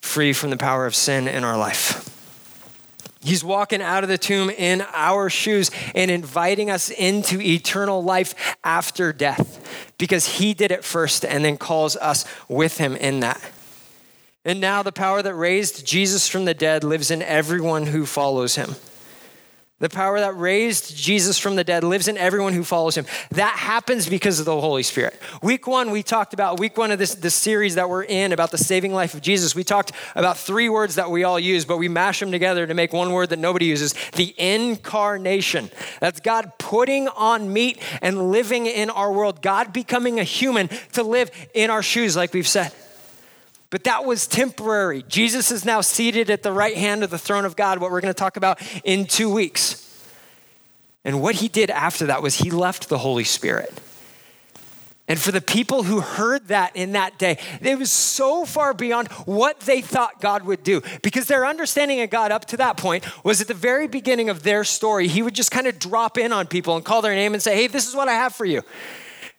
free 0.00 0.32
from 0.32 0.50
the 0.50 0.56
power 0.56 0.84
of 0.84 0.96
sin 0.96 1.28
in 1.28 1.44
our 1.44 1.56
life. 1.56 2.12
He's 3.20 3.44
walking 3.44 3.80
out 3.80 4.02
of 4.02 4.08
the 4.08 4.18
tomb 4.18 4.50
in 4.50 4.84
our 4.92 5.30
shoes 5.30 5.70
and 5.94 6.10
inviting 6.10 6.70
us 6.70 6.90
into 6.90 7.40
eternal 7.40 8.02
life 8.02 8.56
after 8.64 9.12
death 9.12 9.94
because 9.96 10.26
he 10.38 10.54
did 10.54 10.72
it 10.72 10.84
first 10.84 11.24
and 11.24 11.44
then 11.44 11.56
calls 11.56 11.94
us 11.94 12.24
with 12.48 12.78
him 12.78 12.96
in 12.96 13.20
that. 13.20 13.40
And 14.48 14.62
now 14.62 14.82
the 14.82 14.92
power 14.92 15.20
that 15.20 15.34
raised 15.34 15.84
Jesus 15.84 16.26
from 16.26 16.46
the 16.46 16.54
dead 16.54 16.82
lives 16.82 17.10
in 17.10 17.20
everyone 17.20 17.84
who 17.84 18.06
follows 18.06 18.54
him. 18.54 18.76
The 19.78 19.90
power 19.90 20.18
that 20.20 20.38
raised 20.38 20.96
Jesus 20.96 21.38
from 21.38 21.54
the 21.54 21.64
dead 21.64 21.84
lives 21.84 22.08
in 22.08 22.16
everyone 22.16 22.54
who 22.54 22.64
follows 22.64 22.96
him. 22.96 23.04
That 23.32 23.58
happens 23.58 24.08
because 24.08 24.40
of 24.40 24.46
the 24.46 24.58
Holy 24.58 24.82
Spirit. 24.82 25.20
Week 25.42 25.66
one, 25.66 25.90
we 25.90 26.02
talked 26.02 26.32
about, 26.32 26.58
week 26.58 26.78
one 26.78 26.90
of 26.90 26.98
this, 26.98 27.14
this 27.14 27.34
series 27.34 27.74
that 27.74 27.90
we're 27.90 28.04
in 28.04 28.32
about 28.32 28.50
the 28.50 28.56
saving 28.56 28.94
life 28.94 29.12
of 29.12 29.20
Jesus, 29.20 29.54
we 29.54 29.64
talked 29.64 29.92
about 30.16 30.38
three 30.38 30.70
words 30.70 30.94
that 30.94 31.10
we 31.10 31.24
all 31.24 31.38
use, 31.38 31.66
but 31.66 31.76
we 31.76 31.88
mash 31.88 32.18
them 32.18 32.32
together 32.32 32.66
to 32.66 32.72
make 32.72 32.94
one 32.94 33.12
word 33.12 33.28
that 33.28 33.38
nobody 33.38 33.66
uses 33.66 33.94
the 34.14 34.34
incarnation. 34.38 35.70
That's 36.00 36.20
God 36.20 36.52
putting 36.58 37.06
on 37.08 37.52
meat 37.52 37.82
and 38.00 38.32
living 38.32 38.64
in 38.64 38.88
our 38.88 39.12
world, 39.12 39.42
God 39.42 39.74
becoming 39.74 40.18
a 40.18 40.24
human 40.24 40.68
to 40.94 41.02
live 41.02 41.30
in 41.52 41.68
our 41.68 41.82
shoes, 41.82 42.16
like 42.16 42.32
we've 42.32 42.48
said. 42.48 42.72
But 43.70 43.84
that 43.84 44.04
was 44.04 44.26
temporary. 44.26 45.02
Jesus 45.08 45.50
is 45.50 45.64
now 45.64 45.82
seated 45.82 46.30
at 46.30 46.42
the 46.42 46.52
right 46.52 46.76
hand 46.76 47.04
of 47.04 47.10
the 47.10 47.18
throne 47.18 47.44
of 47.44 47.54
God, 47.54 47.78
what 47.78 47.90
we're 47.90 48.00
going 48.00 48.14
to 48.14 48.18
talk 48.18 48.36
about 48.36 48.60
in 48.82 49.04
two 49.04 49.30
weeks. 49.32 49.84
And 51.04 51.20
what 51.20 51.36
he 51.36 51.48
did 51.48 51.70
after 51.70 52.06
that 52.06 52.22
was 52.22 52.36
he 52.36 52.50
left 52.50 52.88
the 52.88 52.98
Holy 52.98 53.24
Spirit. 53.24 53.72
And 55.08 55.18
for 55.18 55.32
the 55.32 55.40
people 55.40 55.84
who 55.84 56.00
heard 56.00 56.48
that 56.48 56.76
in 56.76 56.92
that 56.92 57.18
day, 57.18 57.38
it 57.62 57.78
was 57.78 57.90
so 57.90 58.44
far 58.44 58.74
beyond 58.74 59.08
what 59.24 59.60
they 59.60 59.80
thought 59.80 60.20
God 60.20 60.44
would 60.44 60.62
do. 60.62 60.82
Because 61.02 61.26
their 61.26 61.46
understanding 61.46 62.02
of 62.02 62.10
God 62.10 62.30
up 62.30 62.44
to 62.46 62.58
that 62.58 62.76
point 62.76 63.06
was 63.24 63.40
at 63.40 63.48
the 63.48 63.54
very 63.54 63.88
beginning 63.88 64.28
of 64.28 64.42
their 64.42 64.64
story, 64.64 65.08
he 65.08 65.22
would 65.22 65.34
just 65.34 65.50
kind 65.50 65.66
of 65.66 65.78
drop 65.78 66.18
in 66.18 66.30
on 66.30 66.46
people 66.46 66.76
and 66.76 66.84
call 66.84 67.00
their 67.00 67.14
name 67.14 67.32
and 67.32 67.42
say, 67.42 67.56
Hey, 67.56 67.68
this 67.68 67.88
is 67.88 67.96
what 67.96 68.08
I 68.08 68.12
have 68.12 68.34
for 68.34 68.44
you. 68.44 68.62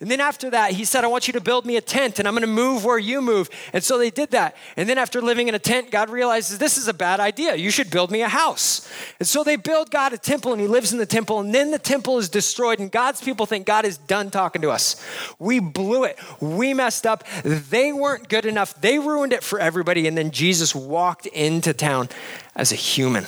And 0.01 0.09
then 0.09 0.21
after 0.21 0.49
that, 0.51 0.71
he 0.71 0.85
said, 0.85 1.03
I 1.03 1.07
want 1.07 1.27
you 1.27 1.33
to 1.33 1.41
build 1.41 1.65
me 1.65 1.75
a 1.75 1.81
tent 1.81 2.19
and 2.19 2.27
I'm 2.27 2.33
going 2.33 2.41
to 2.41 2.47
move 2.47 2.85
where 2.85 2.97
you 2.97 3.21
move. 3.21 3.49
And 3.73 3.83
so 3.83 3.97
they 3.97 4.09
did 4.09 4.31
that. 4.31 4.55
And 4.77 4.87
then 4.87 4.97
after 4.97 5.21
living 5.21 5.49
in 5.49 5.55
a 5.55 5.59
tent, 5.59 5.91
God 5.91 6.09
realizes 6.09 6.57
this 6.57 6.77
is 6.77 6.87
a 6.87 6.93
bad 6.93 7.19
idea. 7.19 7.55
You 7.55 7.69
should 7.69 7.91
build 7.91 8.09
me 8.09 8.21
a 8.21 8.29
house. 8.29 8.89
And 9.19 9.27
so 9.27 9.43
they 9.43 9.57
build 9.57 9.91
God 9.91 10.13
a 10.13 10.17
temple 10.17 10.53
and 10.53 10.61
he 10.61 10.67
lives 10.67 10.93
in 10.93 10.99
the 10.99 11.05
temple. 11.05 11.41
And 11.41 11.53
then 11.53 11.71
the 11.71 11.79
temple 11.79 12.17
is 12.17 12.29
destroyed 12.29 12.79
and 12.79 12.89
God's 12.89 13.21
people 13.21 13.45
think 13.45 13.65
God 13.65 13.83
is 13.83 13.97
done 13.97 14.31
talking 14.31 14.61
to 14.61 14.69
us. 14.69 15.05
We 15.37 15.59
blew 15.59 16.05
it. 16.05 16.17
We 16.39 16.73
messed 16.73 17.05
up. 17.05 17.25
They 17.43 17.91
weren't 17.91 18.29
good 18.29 18.45
enough. 18.45 18.79
They 18.79 18.99
ruined 18.99 19.33
it 19.33 19.43
for 19.43 19.59
everybody. 19.59 20.07
And 20.07 20.17
then 20.17 20.31
Jesus 20.31 20.73
walked 20.73 21.25
into 21.25 21.73
town 21.73 22.07
as 22.55 22.71
a 22.71 22.75
human 22.75 23.25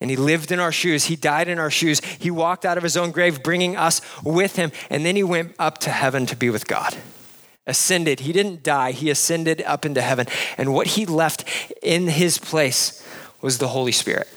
and 0.00 0.10
he 0.10 0.16
lived 0.16 0.50
in 0.52 0.60
our 0.60 0.72
shoes. 0.72 1.04
He 1.04 1.16
died 1.16 1.48
in 1.48 1.58
our 1.58 1.70
shoes. 1.70 2.00
He 2.04 2.30
walked 2.30 2.64
out 2.64 2.76
of 2.76 2.82
his 2.82 2.96
own 2.96 3.10
grave, 3.10 3.42
bringing 3.42 3.76
us 3.76 4.00
with 4.22 4.56
him. 4.56 4.72
And 4.90 5.04
then 5.04 5.16
he 5.16 5.22
went 5.22 5.54
up 5.58 5.78
to 5.78 5.90
heaven 5.90 6.26
to 6.26 6.36
be 6.36 6.50
with 6.50 6.66
God. 6.66 6.96
Ascended. 7.66 8.20
He 8.20 8.32
didn't 8.32 8.62
die, 8.62 8.92
he 8.92 9.08
ascended 9.08 9.62
up 9.62 9.86
into 9.86 10.02
heaven. 10.02 10.26
And 10.58 10.74
what 10.74 10.88
he 10.88 11.06
left 11.06 11.44
in 11.82 12.08
his 12.08 12.38
place 12.38 13.06
was 13.40 13.58
the 13.58 13.68
Holy 13.68 13.92
Spirit. 13.92 14.28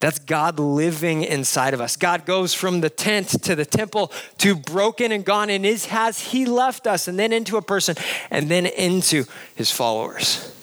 That's 0.00 0.20
God 0.20 0.60
living 0.60 1.24
inside 1.24 1.74
of 1.74 1.80
us. 1.80 1.96
God 1.96 2.24
goes 2.24 2.54
from 2.54 2.80
the 2.82 2.90
tent 2.90 3.42
to 3.44 3.56
the 3.56 3.64
temple 3.64 4.12
to 4.38 4.54
broken 4.54 5.10
and 5.10 5.24
gone, 5.24 5.50
and 5.50 5.66
is 5.66 5.86
has 5.86 6.20
He 6.20 6.46
left 6.46 6.86
us, 6.86 7.08
and 7.08 7.18
then 7.18 7.32
into 7.32 7.56
a 7.56 7.62
person, 7.62 7.96
and 8.30 8.48
then 8.48 8.66
into 8.66 9.24
His 9.56 9.72
followers. 9.72 10.54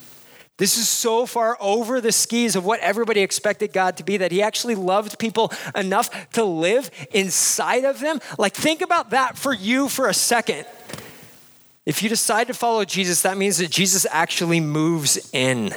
This 0.57 0.77
is 0.77 0.87
so 0.87 1.25
far 1.25 1.57
over 1.59 1.99
the 1.99 2.13
skis 2.13 2.55
of 2.55 2.65
what 2.65 2.79
everybody 2.79 3.19
expected 3.19 3.73
God 3.73 3.97
to 3.97 4.03
be 4.03 4.17
that 4.17 4.31
he 4.31 4.41
actually 4.41 4.75
loved 4.75 5.19
people 5.19 5.51
enough 5.75 6.31
to 6.31 6.45
live 6.45 6.89
inside 7.11 7.83
of 7.83 7.99
them. 7.99 8.19
Like, 8.37 8.53
think 8.53 8.81
about 8.81 9.09
that 9.09 9.37
for 9.37 9.53
you 9.53 9.89
for 9.89 10.07
a 10.07 10.13
second. 10.13 10.65
If 11.85 12.01
you 12.01 12.07
decide 12.07 12.47
to 12.47 12.53
follow 12.53 12.85
Jesus, 12.85 13.21
that 13.23 13.37
means 13.37 13.57
that 13.57 13.69
Jesus 13.69 14.07
actually 14.09 14.61
moves 14.61 15.29
in, 15.33 15.73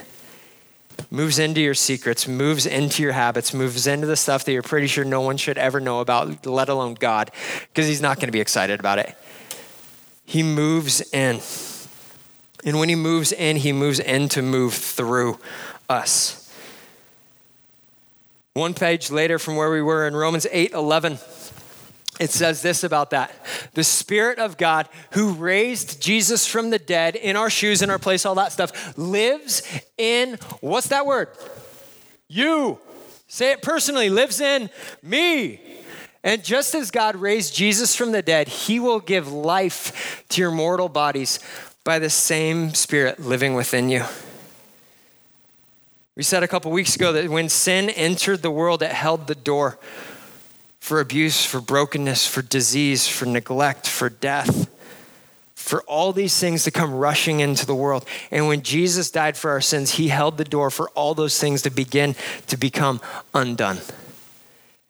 moves 1.11 1.41
into 1.41 1.61
your 1.61 1.75
secrets, 1.75 2.29
moves 2.29 2.65
into 2.65 3.03
your 3.03 3.13
habits, 3.13 3.53
moves 3.53 3.87
into 3.89 4.07
the 4.07 4.17
stuff 4.17 4.45
that 4.45 4.53
you're 4.53 4.63
pretty 4.63 4.87
sure 4.87 5.05
no 5.05 5.23
one 5.23 5.37
should 5.37 5.59
ever 5.59 5.81
know 5.81 5.99
about, 5.99 6.47
let 6.47 6.69
alone 6.69 6.95
God, 6.95 7.33
because 7.75 7.89
he's 7.89 8.01
not 8.01 8.19
going 8.19 8.29
to 8.29 8.33
be 8.33 8.41
excited 8.41 8.79
about 8.79 9.01
it. 9.01 9.15
He 10.25 10.45
moves 10.45 11.01
in. 11.13 11.41
And 12.65 12.79
when 12.79 12.89
he 12.89 12.95
moves 12.95 13.33
in, 13.33 13.57
he 13.57 13.73
moves 13.73 14.01
in 14.01 14.29
to 14.31 14.43
move 14.43 14.75
through 14.75 15.39
us. 15.89 16.53
One 18.55 18.75
page 18.75 19.11
later 19.11 19.39
from 19.39 19.57
where 19.57 19.71
we 19.71 19.83
were 19.83 20.07
in 20.07 20.17
Romans 20.17 20.47
8 20.51 20.73
11, 20.73 21.19
it 22.19 22.31
says 22.31 22.61
this 22.61 22.83
about 22.83 23.11
that. 23.11 23.33
The 23.75 23.85
Spirit 23.85 24.41
of 24.41 24.57
God 24.57 24.89
who 25.13 25.33
raised 25.35 26.03
Jesus 26.03 26.47
from 26.47 26.71
the 26.71 26.79
dead 26.81 27.15
in 27.15 27.37
our 27.37 27.51
shoes, 27.51 27.83
in 27.83 27.91
our 27.91 28.01
place, 28.01 28.27
all 28.27 28.35
that 28.35 28.51
stuff, 28.51 28.99
lives 28.99 29.63
in, 29.97 30.39
what's 30.61 30.89
that 30.89 31.07
word? 31.07 31.29
You. 32.27 32.81
Say 33.29 33.53
it 33.53 33.63
personally, 33.63 34.11
lives 34.11 34.41
in 34.41 34.71
me. 35.03 35.61
And 36.25 36.43
just 36.43 36.75
as 36.75 36.91
God 36.91 37.15
raised 37.15 37.55
Jesus 37.55 37.95
from 37.95 38.11
the 38.11 38.23
dead, 38.23 38.49
he 38.49 38.81
will 38.81 39.01
give 39.01 39.31
life 39.31 40.25
to 40.31 40.41
your 40.41 40.51
mortal 40.51 40.89
bodies 40.89 41.39
by 41.89 41.99
the 41.99 42.11
same 42.11 42.75
Spirit 42.75 43.19
living 43.19 43.55
within 43.55 43.89
you. 43.89 44.05
We 46.17 46.23
said 46.23 46.43
a 46.43 46.47
couple 46.47 46.71
weeks 46.71 46.95
ago 46.95 47.13
that 47.15 47.31
when 47.31 47.49
sin 47.49 47.89
entered 47.89 48.43
the 48.43 48.51
world, 48.51 48.83
it 48.83 48.91
held 48.93 49.27
the 49.27 49.35
door 49.35 49.79
for 50.81 51.01
abuse, 51.01 51.47
for 51.47 51.63
brokenness, 51.63 52.27
for 52.27 52.43
disease, 52.43 53.09
for 53.09 53.25
neglect, 53.25 53.89
for 53.89 54.11
death, 54.11 54.69
for 55.55 55.81
all 55.85 56.13
these 56.13 56.39
things 56.39 56.65
to 56.65 56.71
come 56.71 56.93
rushing 56.93 57.41
into 57.41 57.65
the 57.65 57.75
world. 57.75 58.05
And 58.31 58.49
when 58.49 58.61
Jesus 58.61 59.11
died 59.11 59.39
for 59.39 59.51
our 59.51 59.63
sins, 59.63 59.93
he 59.93 60.09
held 60.09 60.37
the 60.37 60.45
door 60.45 60.71
for 60.71 60.91
all 60.91 61.15
those 61.15 61.41
things 61.41 61.63
to 61.63 61.71
begin 61.71 62.17
to 62.49 62.59
become 62.59 63.01
undone. 63.33 63.79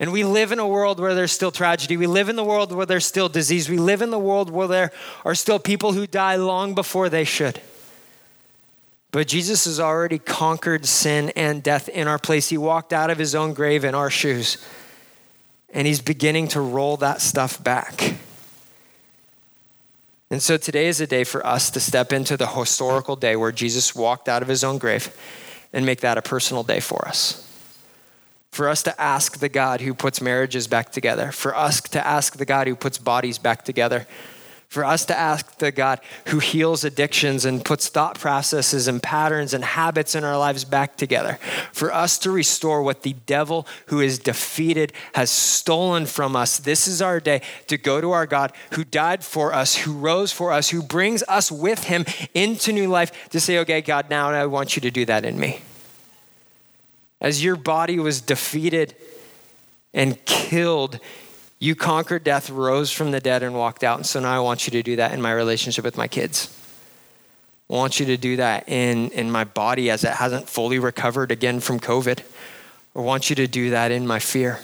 And 0.00 0.12
we 0.12 0.22
live 0.22 0.52
in 0.52 0.60
a 0.60 0.66
world 0.66 1.00
where 1.00 1.14
there's 1.14 1.32
still 1.32 1.50
tragedy. 1.50 1.96
We 1.96 2.06
live 2.06 2.28
in 2.28 2.36
the 2.36 2.44
world 2.44 2.72
where 2.72 2.86
there's 2.86 3.06
still 3.06 3.28
disease. 3.28 3.68
We 3.68 3.78
live 3.78 4.00
in 4.00 4.10
the 4.10 4.18
world 4.18 4.50
where 4.50 4.68
there 4.68 4.92
are 5.24 5.34
still 5.34 5.58
people 5.58 5.92
who 5.92 6.06
die 6.06 6.36
long 6.36 6.74
before 6.74 7.08
they 7.08 7.24
should. 7.24 7.60
But 9.10 9.26
Jesus 9.26 9.64
has 9.64 9.80
already 9.80 10.18
conquered 10.18 10.86
sin 10.86 11.32
and 11.34 11.62
death 11.62 11.88
in 11.88 12.06
our 12.06 12.18
place. 12.18 12.48
He 12.48 12.58
walked 12.58 12.92
out 12.92 13.10
of 13.10 13.18
his 13.18 13.34
own 13.34 13.54
grave 13.54 13.84
in 13.84 13.94
our 13.94 14.10
shoes. 14.10 14.64
And 15.74 15.86
he's 15.86 16.00
beginning 16.00 16.48
to 16.48 16.60
roll 16.60 16.96
that 16.98 17.20
stuff 17.20 17.62
back. 17.62 18.14
And 20.30 20.42
so 20.42 20.56
today 20.58 20.86
is 20.86 21.00
a 21.00 21.06
day 21.06 21.24
for 21.24 21.44
us 21.44 21.70
to 21.70 21.80
step 21.80 22.12
into 22.12 22.36
the 22.36 22.46
historical 22.46 23.16
day 23.16 23.34
where 23.34 23.50
Jesus 23.50 23.94
walked 23.94 24.28
out 24.28 24.42
of 24.42 24.48
his 24.48 24.62
own 24.62 24.78
grave 24.78 25.14
and 25.72 25.84
make 25.84 26.02
that 26.02 26.18
a 26.18 26.22
personal 26.22 26.62
day 26.62 26.80
for 26.80 27.08
us 27.08 27.47
for 28.50 28.68
us 28.68 28.82
to 28.82 29.00
ask 29.00 29.38
the 29.38 29.48
God 29.48 29.80
who 29.80 29.94
puts 29.94 30.20
marriages 30.20 30.66
back 30.66 30.90
together, 30.90 31.30
for 31.32 31.54
us 31.54 31.80
to 31.80 32.06
ask 32.06 32.36
the 32.36 32.44
God 32.44 32.66
who 32.66 32.74
puts 32.74 32.98
bodies 32.98 33.38
back 33.38 33.64
together, 33.64 34.06
for 34.68 34.84
us 34.84 35.06
to 35.06 35.18
ask 35.18 35.56
the 35.58 35.72
God 35.72 35.98
who 36.26 36.40
heals 36.40 36.84
addictions 36.84 37.46
and 37.46 37.64
puts 37.64 37.88
thought 37.88 38.18
processes 38.18 38.86
and 38.86 39.02
patterns 39.02 39.54
and 39.54 39.64
habits 39.64 40.14
in 40.14 40.24
our 40.24 40.36
lives 40.36 40.64
back 40.64 40.96
together, 40.96 41.38
for 41.72 41.90
us 41.92 42.18
to 42.18 42.30
restore 42.30 42.82
what 42.82 43.02
the 43.02 43.14
devil 43.24 43.66
who 43.86 44.00
is 44.00 44.18
defeated 44.18 44.92
has 45.14 45.30
stolen 45.30 46.04
from 46.04 46.36
us. 46.36 46.58
This 46.58 46.86
is 46.86 47.00
our 47.00 47.18
day 47.18 47.40
to 47.68 47.78
go 47.78 48.02
to 48.02 48.10
our 48.10 48.26
God 48.26 48.52
who 48.72 48.84
died 48.84 49.24
for 49.24 49.54
us, 49.54 49.74
who 49.74 49.92
rose 49.92 50.32
for 50.32 50.52
us, 50.52 50.68
who 50.68 50.82
brings 50.82 51.22
us 51.28 51.50
with 51.50 51.84
him 51.84 52.04
into 52.34 52.70
new 52.70 52.88
life 52.88 53.30
to 53.30 53.40
say, 53.40 53.58
okay, 53.60 53.80
God, 53.80 54.10
now 54.10 54.28
I 54.28 54.44
want 54.44 54.76
you 54.76 54.82
to 54.82 54.90
do 54.90 55.06
that 55.06 55.24
in 55.24 55.40
me. 55.40 55.62
As 57.20 57.42
your 57.42 57.56
body 57.56 57.98
was 57.98 58.20
defeated 58.20 58.94
and 59.92 60.24
killed, 60.24 61.00
you 61.58 61.74
conquered 61.74 62.22
death, 62.22 62.50
rose 62.50 62.92
from 62.92 63.10
the 63.10 63.20
dead, 63.20 63.42
and 63.42 63.54
walked 63.54 63.82
out. 63.82 63.98
And 63.98 64.06
so 64.06 64.20
now 64.20 64.36
I 64.36 64.40
want 64.40 64.66
you 64.66 64.70
to 64.72 64.82
do 64.82 64.96
that 64.96 65.12
in 65.12 65.20
my 65.20 65.32
relationship 65.32 65.84
with 65.84 65.96
my 65.96 66.06
kids. 66.06 66.54
I 67.68 67.74
want 67.74 68.00
you 68.00 68.06
to 68.06 68.16
do 68.16 68.36
that 68.36 68.68
in, 68.68 69.10
in 69.10 69.30
my 69.30 69.44
body 69.44 69.90
as 69.90 70.04
it 70.04 70.12
hasn't 70.12 70.48
fully 70.48 70.78
recovered 70.78 71.30
again 71.32 71.60
from 71.60 71.80
COVID. 71.80 72.20
I 72.96 73.00
want 73.00 73.28
you 73.28 73.36
to 73.36 73.46
do 73.46 73.70
that 73.70 73.90
in 73.90 74.06
my 74.06 74.20
fear. 74.20 74.60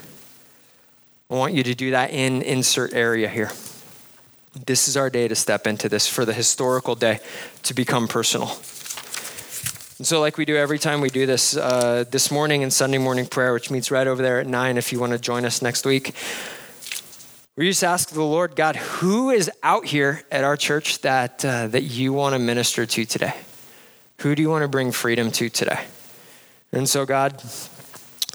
I 1.30 1.34
want 1.34 1.54
you 1.54 1.62
to 1.64 1.74
do 1.74 1.90
that 1.90 2.12
in 2.12 2.42
insert 2.42 2.94
area 2.94 3.28
here. 3.28 3.50
This 4.66 4.86
is 4.86 4.96
our 4.96 5.10
day 5.10 5.26
to 5.26 5.34
step 5.34 5.66
into 5.66 5.88
this 5.88 6.08
for 6.08 6.24
the 6.24 6.32
historical 6.32 6.94
day 6.94 7.18
to 7.64 7.74
become 7.74 8.06
personal. 8.06 8.46
And 9.98 10.04
so, 10.04 10.20
like 10.20 10.36
we 10.36 10.44
do 10.44 10.56
every 10.56 10.80
time 10.80 11.00
we 11.00 11.08
do 11.08 11.24
this, 11.24 11.56
uh, 11.56 12.04
this 12.10 12.32
morning 12.32 12.64
and 12.64 12.72
Sunday 12.72 12.98
morning 12.98 13.26
prayer, 13.26 13.52
which 13.52 13.70
meets 13.70 13.92
right 13.92 14.08
over 14.08 14.20
there 14.20 14.40
at 14.40 14.46
9 14.48 14.76
if 14.76 14.92
you 14.92 14.98
want 14.98 15.12
to 15.12 15.20
join 15.20 15.44
us 15.44 15.62
next 15.62 15.86
week, 15.86 16.16
we 17.54 17.68
just 17.68 17.84
ask 17.84 18.10
the 18.10 18.24
Lord 18.24 18.56
God, 18.56 18.74
who 18.74 19.30
is 19.30 19.48
out 19.62 19.86
here 19.86 20.24
at 20.32 20.42
our 20.42 20.56
church 20.56 21.00
that, 21.02 21.44
uh, 21.44 21.68
that 21.68 21.82
you 21.82 22.12
want 22.12 22.32
to 22.32 22.40
minister 22.40 22.84
to 22.84 23.04
today? 23.04 23.34
Who 24.22 24.34
do 24.34 24.42
you 24.42 24.50
want 24.50 24.62
to 24.62 24.68
bring 24.68 24.90
freedom 24.90 25.30
to 25.30 25.48
today? 25.48 25.84
And 26.72 26.88
so, 26.88 27.06
God 27.06 27.40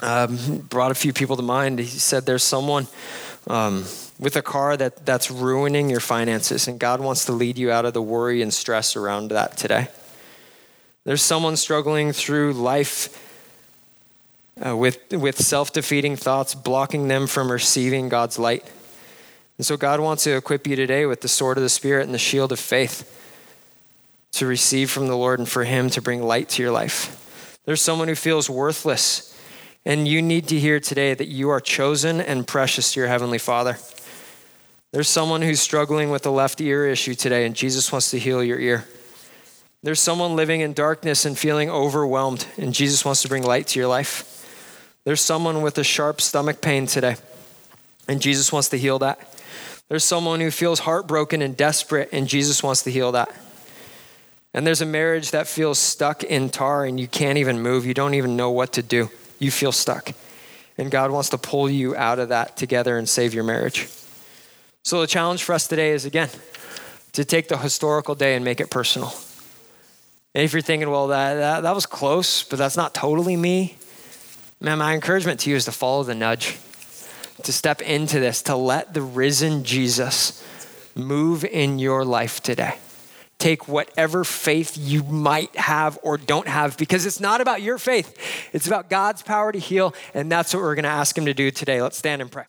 um, 0.02 0.66
brought 0.70 0.92
a 0.92 0.96
few 0.96 1.12
people 1.12 1.36
to 1.36 1.44
mind. 1.44 1.80
He 1.80 1.86
said, 1.88 2.26
There's 2.26 2.44
someone. 2.44 2.88
Um, 3.48 3.84
with 4.18 4.36
a 4.38 4.42
car 4.42 4.78
that, 4.78 5.06
that's 5.06 5.30
ruining 5.30 5.90
your 5.90 6.02
finances, 6.02 6.70
and 6.70 6.80
God 6.80 7.02
wants 7.02 7.26
to 7.26 7.34
lead 7.34 7.58
you 7.58 7.70
out 7.72 7.84
of 7.84 7.94
the 7.94 8.02
worry 8.02 8.42
and 8.42 8.54
stress 8.54 8.96
around 8.96 9.30
that 9.32 9.58
today. 9.58 9.90
There's 11.06 11.22
someone 11.22 11.56
struggling 11.56 12.12
through 12.12 12.54
life 12.54 13.26
uh, 14.64 14.76
with, 14.76 15.00
with 15.12 15.40
self 15.40 15.72
defeating 15.72 16.16
thoughts, 16.16 16.54
blocking 16.54 17.08
them 17.08 17.28
from 17.28 17.52
receiving 17.52 18.10
God's 18.10 18.38
light. 18.38 18.70
And 19.58 19.66
so, 19.66 19.78
God 19.78 20.00
wants 20.00 20.24
to 20.26 20.36
equip 20.36 20.68
you 20.68 20.76
today 20.76 21.06
with 21.06 21.22
the 21.22 21.28
sword 21.28 21.58
of 21.58 21.64
the 21.64 21.70
Spirit 21.70 22.06
and 22.06 22.14
the 22.14 22.20
shield 22.20 22.52
of 22.52 22.60
faith 22.60 23.16
to 24.34 24.46
receive 24.46 24.90
from 24.92 25.08
the 25.08 25.18
Lord 25.18 25.40
and 25.40 25.48
for 25.48 25.64
Him 25.64 25.90
to 25.92 26.02
bring 26.02 26.22
light 26.22 26.50
to 26.50 26.62
your 26.62 26.72
life. 26.72 27.60
There's 27.66 27.82
someone 27.82 28.08
who 28.08 28.16
feels 28.16 28.50
worthless, 28.50 29.38
and 29.86 30.08
you 30.08 30.22
need 30.22 30.48
to 30.50 30.60
hear 30.60 30.80
today 30.80 31.14
that 31.14 31.28
you 31.28 31.50
are 31.50 31.60
chosen 31.60 32.22
and 32.22 32.48
precious 32.48 32.94
to 32.94 33.00
your 33.00 33.10
Heavenly 33.10 33.38
Father. 33.38 33.78
There's 34.92 35.08
someone 35.08 35.42
who's 35.42 35.60
struggling 35.60 36.10
with 36.10 36.26
a 36.26 36.32
left 36.32 36.60
ear 36.62 36.88
issue 36.88 37.14
today, 37.14 37.46
and 37.46 37.56
Jesus 37.56 37.92
wants 37.92 38.12
to 38.12 38.20
heal 38.20 38.44
your 38.44 38.60
ear. 38.60 38.86
There's 39.82 40.02
someone 40.02 40.36
living 40.36 40.60
in 40.60 40.74
darkness 40.74 41.24
and 41.24 41.38
feeling 41.38 41.70
overwhelmed, 41.70 42.46
and 42.58 42.74
Jesus 42.74 43.06
wants 43.06 43.22
to 43.22 43.30
bring 43.30 43.44
light 43.44 43.68
to 43.68 43.80
your 43.80 43.88
life. 43.88 44.36
There's 45.06 45.22
someone 45.22 45.62
with 45.62 45.78
a 45.78 45.86
sharp 45.86 46.20
stomach 46.20 46.60
pain 46.60 46.86
today, 46.86 47.16
and 48.06 48.22
Jesus 48.22 48.52
wants 48.52 48.68
to 48.70 48.78
heal 48.78 49.00
that. 49.00 49.20
There's 49.88 50.04
someone 50.04 50.42
who 50.42 50.52
feels 50.52 50.80
heartbroken 50.80 51.42
and 51.42 51.56
desperate, 51.56 52.10
and 52.12 52.28
Jesus 52.28 52.62
wants 52.62 52.84
to 52.84 52.92
heal 52.92 53.14
that. 53.14 53.34
And 54.54 54.68
there's 54.68 54.82
a 54.82 54.86
marriage 54.86 55.32
that 55.32 55.48
feels 55.48 55.80
stuck 55.80 56.24
in 56.26 56.50
tar, 56.50 56.84
and 56.84 57.00
you 57.00 57.08
can't 57.08 57.38
even 57.38 57.62
move. 57.62 57.86
You 57.86 57.94
don't 57.94 58.16
even 58.16 58.36
know 58.36 58.52
what 58.52 58.74
to 58.74 58.84
do. 58.84 59.10
You 59.40 59.50
feel 59.50 59.72
stuck. 59.72 60.12
And 60.78 60.92
God 60.92 61.12
wants 61.12 61.30
to 61.30 61.38
pull 61.38 61.70
you 61.70 61.96
out 61.96 62.20
of 62.20 62.30
that 62.30 62.58
together 62.58 62.98
and 62.98 63.08
save 63.08 63.34
your 63.34 63.46
marriage. 63.46 63.88
So, 64.84 65.00
the 65.00 65.08
challenge 65.08 65.44
for 65.44 65.54
us 65.54 65.68
today 65.68 65.92
is 65.92 66.04
again 66.04 66.30
to 67.14 67.24
take 67.24 67.48
the 67.48 67.58
historical 67.58 68.16
day 68.16 68.36
and 68.36 68.44
make 68.44 68.60
it 68.60 68.70
personal. 68.70 69.14
And 70.36 70.44
if 70.44 70.54
you're 70.54 70.62
thinking, 70.62 70.90
well, 70.90 71.08
that, 71.08 71.36
that, 71.36 71.62
that 71.62 71.76
was 71.76 71.86
close, 71.86 72.44
but 72.44 72.60
that's 72.60 72.78
not 72.78 72.94
totally 72.94 73.36
me, 73.36 73.78
man, 74.62 74.78
my 74.78 74.94
encouragement 74.94 75.40
to 75.42 75.50
you 75.50 75.56
is 75.56 75.66
to 75.66 75.72
follow 75.72 76.04
the 76.04 76.14
nudge, 76.14 76.58
to 77.44 77.52
step 77.52 77.82
into 77.82 78.20
this, 78.20 78.44
to 78.44 78.56
let 78.56 78.94
the 78.94 79.02
risen 79.02 79.64
Jesus 79.64 80.46
move 80.96 81.44
in 81.44 81.80
your 81.80 82.06
life 82.06 82.44
today. 82.44 82.78
Take 83.40 83.68
whatever 83.68 84.24
faith 84.24 84.78
you 84.78 85.02
might 85.04 85.56
have 85.56 85.98
or 86.04 86.18
don't 86.18 86.48
have, 86.48 86.78
because 86.78 87.06
it's 87.06 87.22
not 87.22 87.42
about 87.42 87.62
your 87.62 87.78
faith. 87.78 88.16
It's 88.54 88.68
about 88.68 88.90
God's 88.90 89.24
power 89.24 89.52
to 89.52 89.60
heal, 89.60 89.96
and 90.14 90.32
that's 90.32 90.54
what 90.54 90.62
we're 90.62 90.76
going 90.76 90.84
to 90.84 90.90
ask 90.90 91.18
Him 91.18 91.26
to 91.26 91.34
do 91.34 91.50
today. 91.50 91.82
Let's 91.82 91.98
stand 91.98 92.22
and 92.22 92.30
pray. 92.30 92.44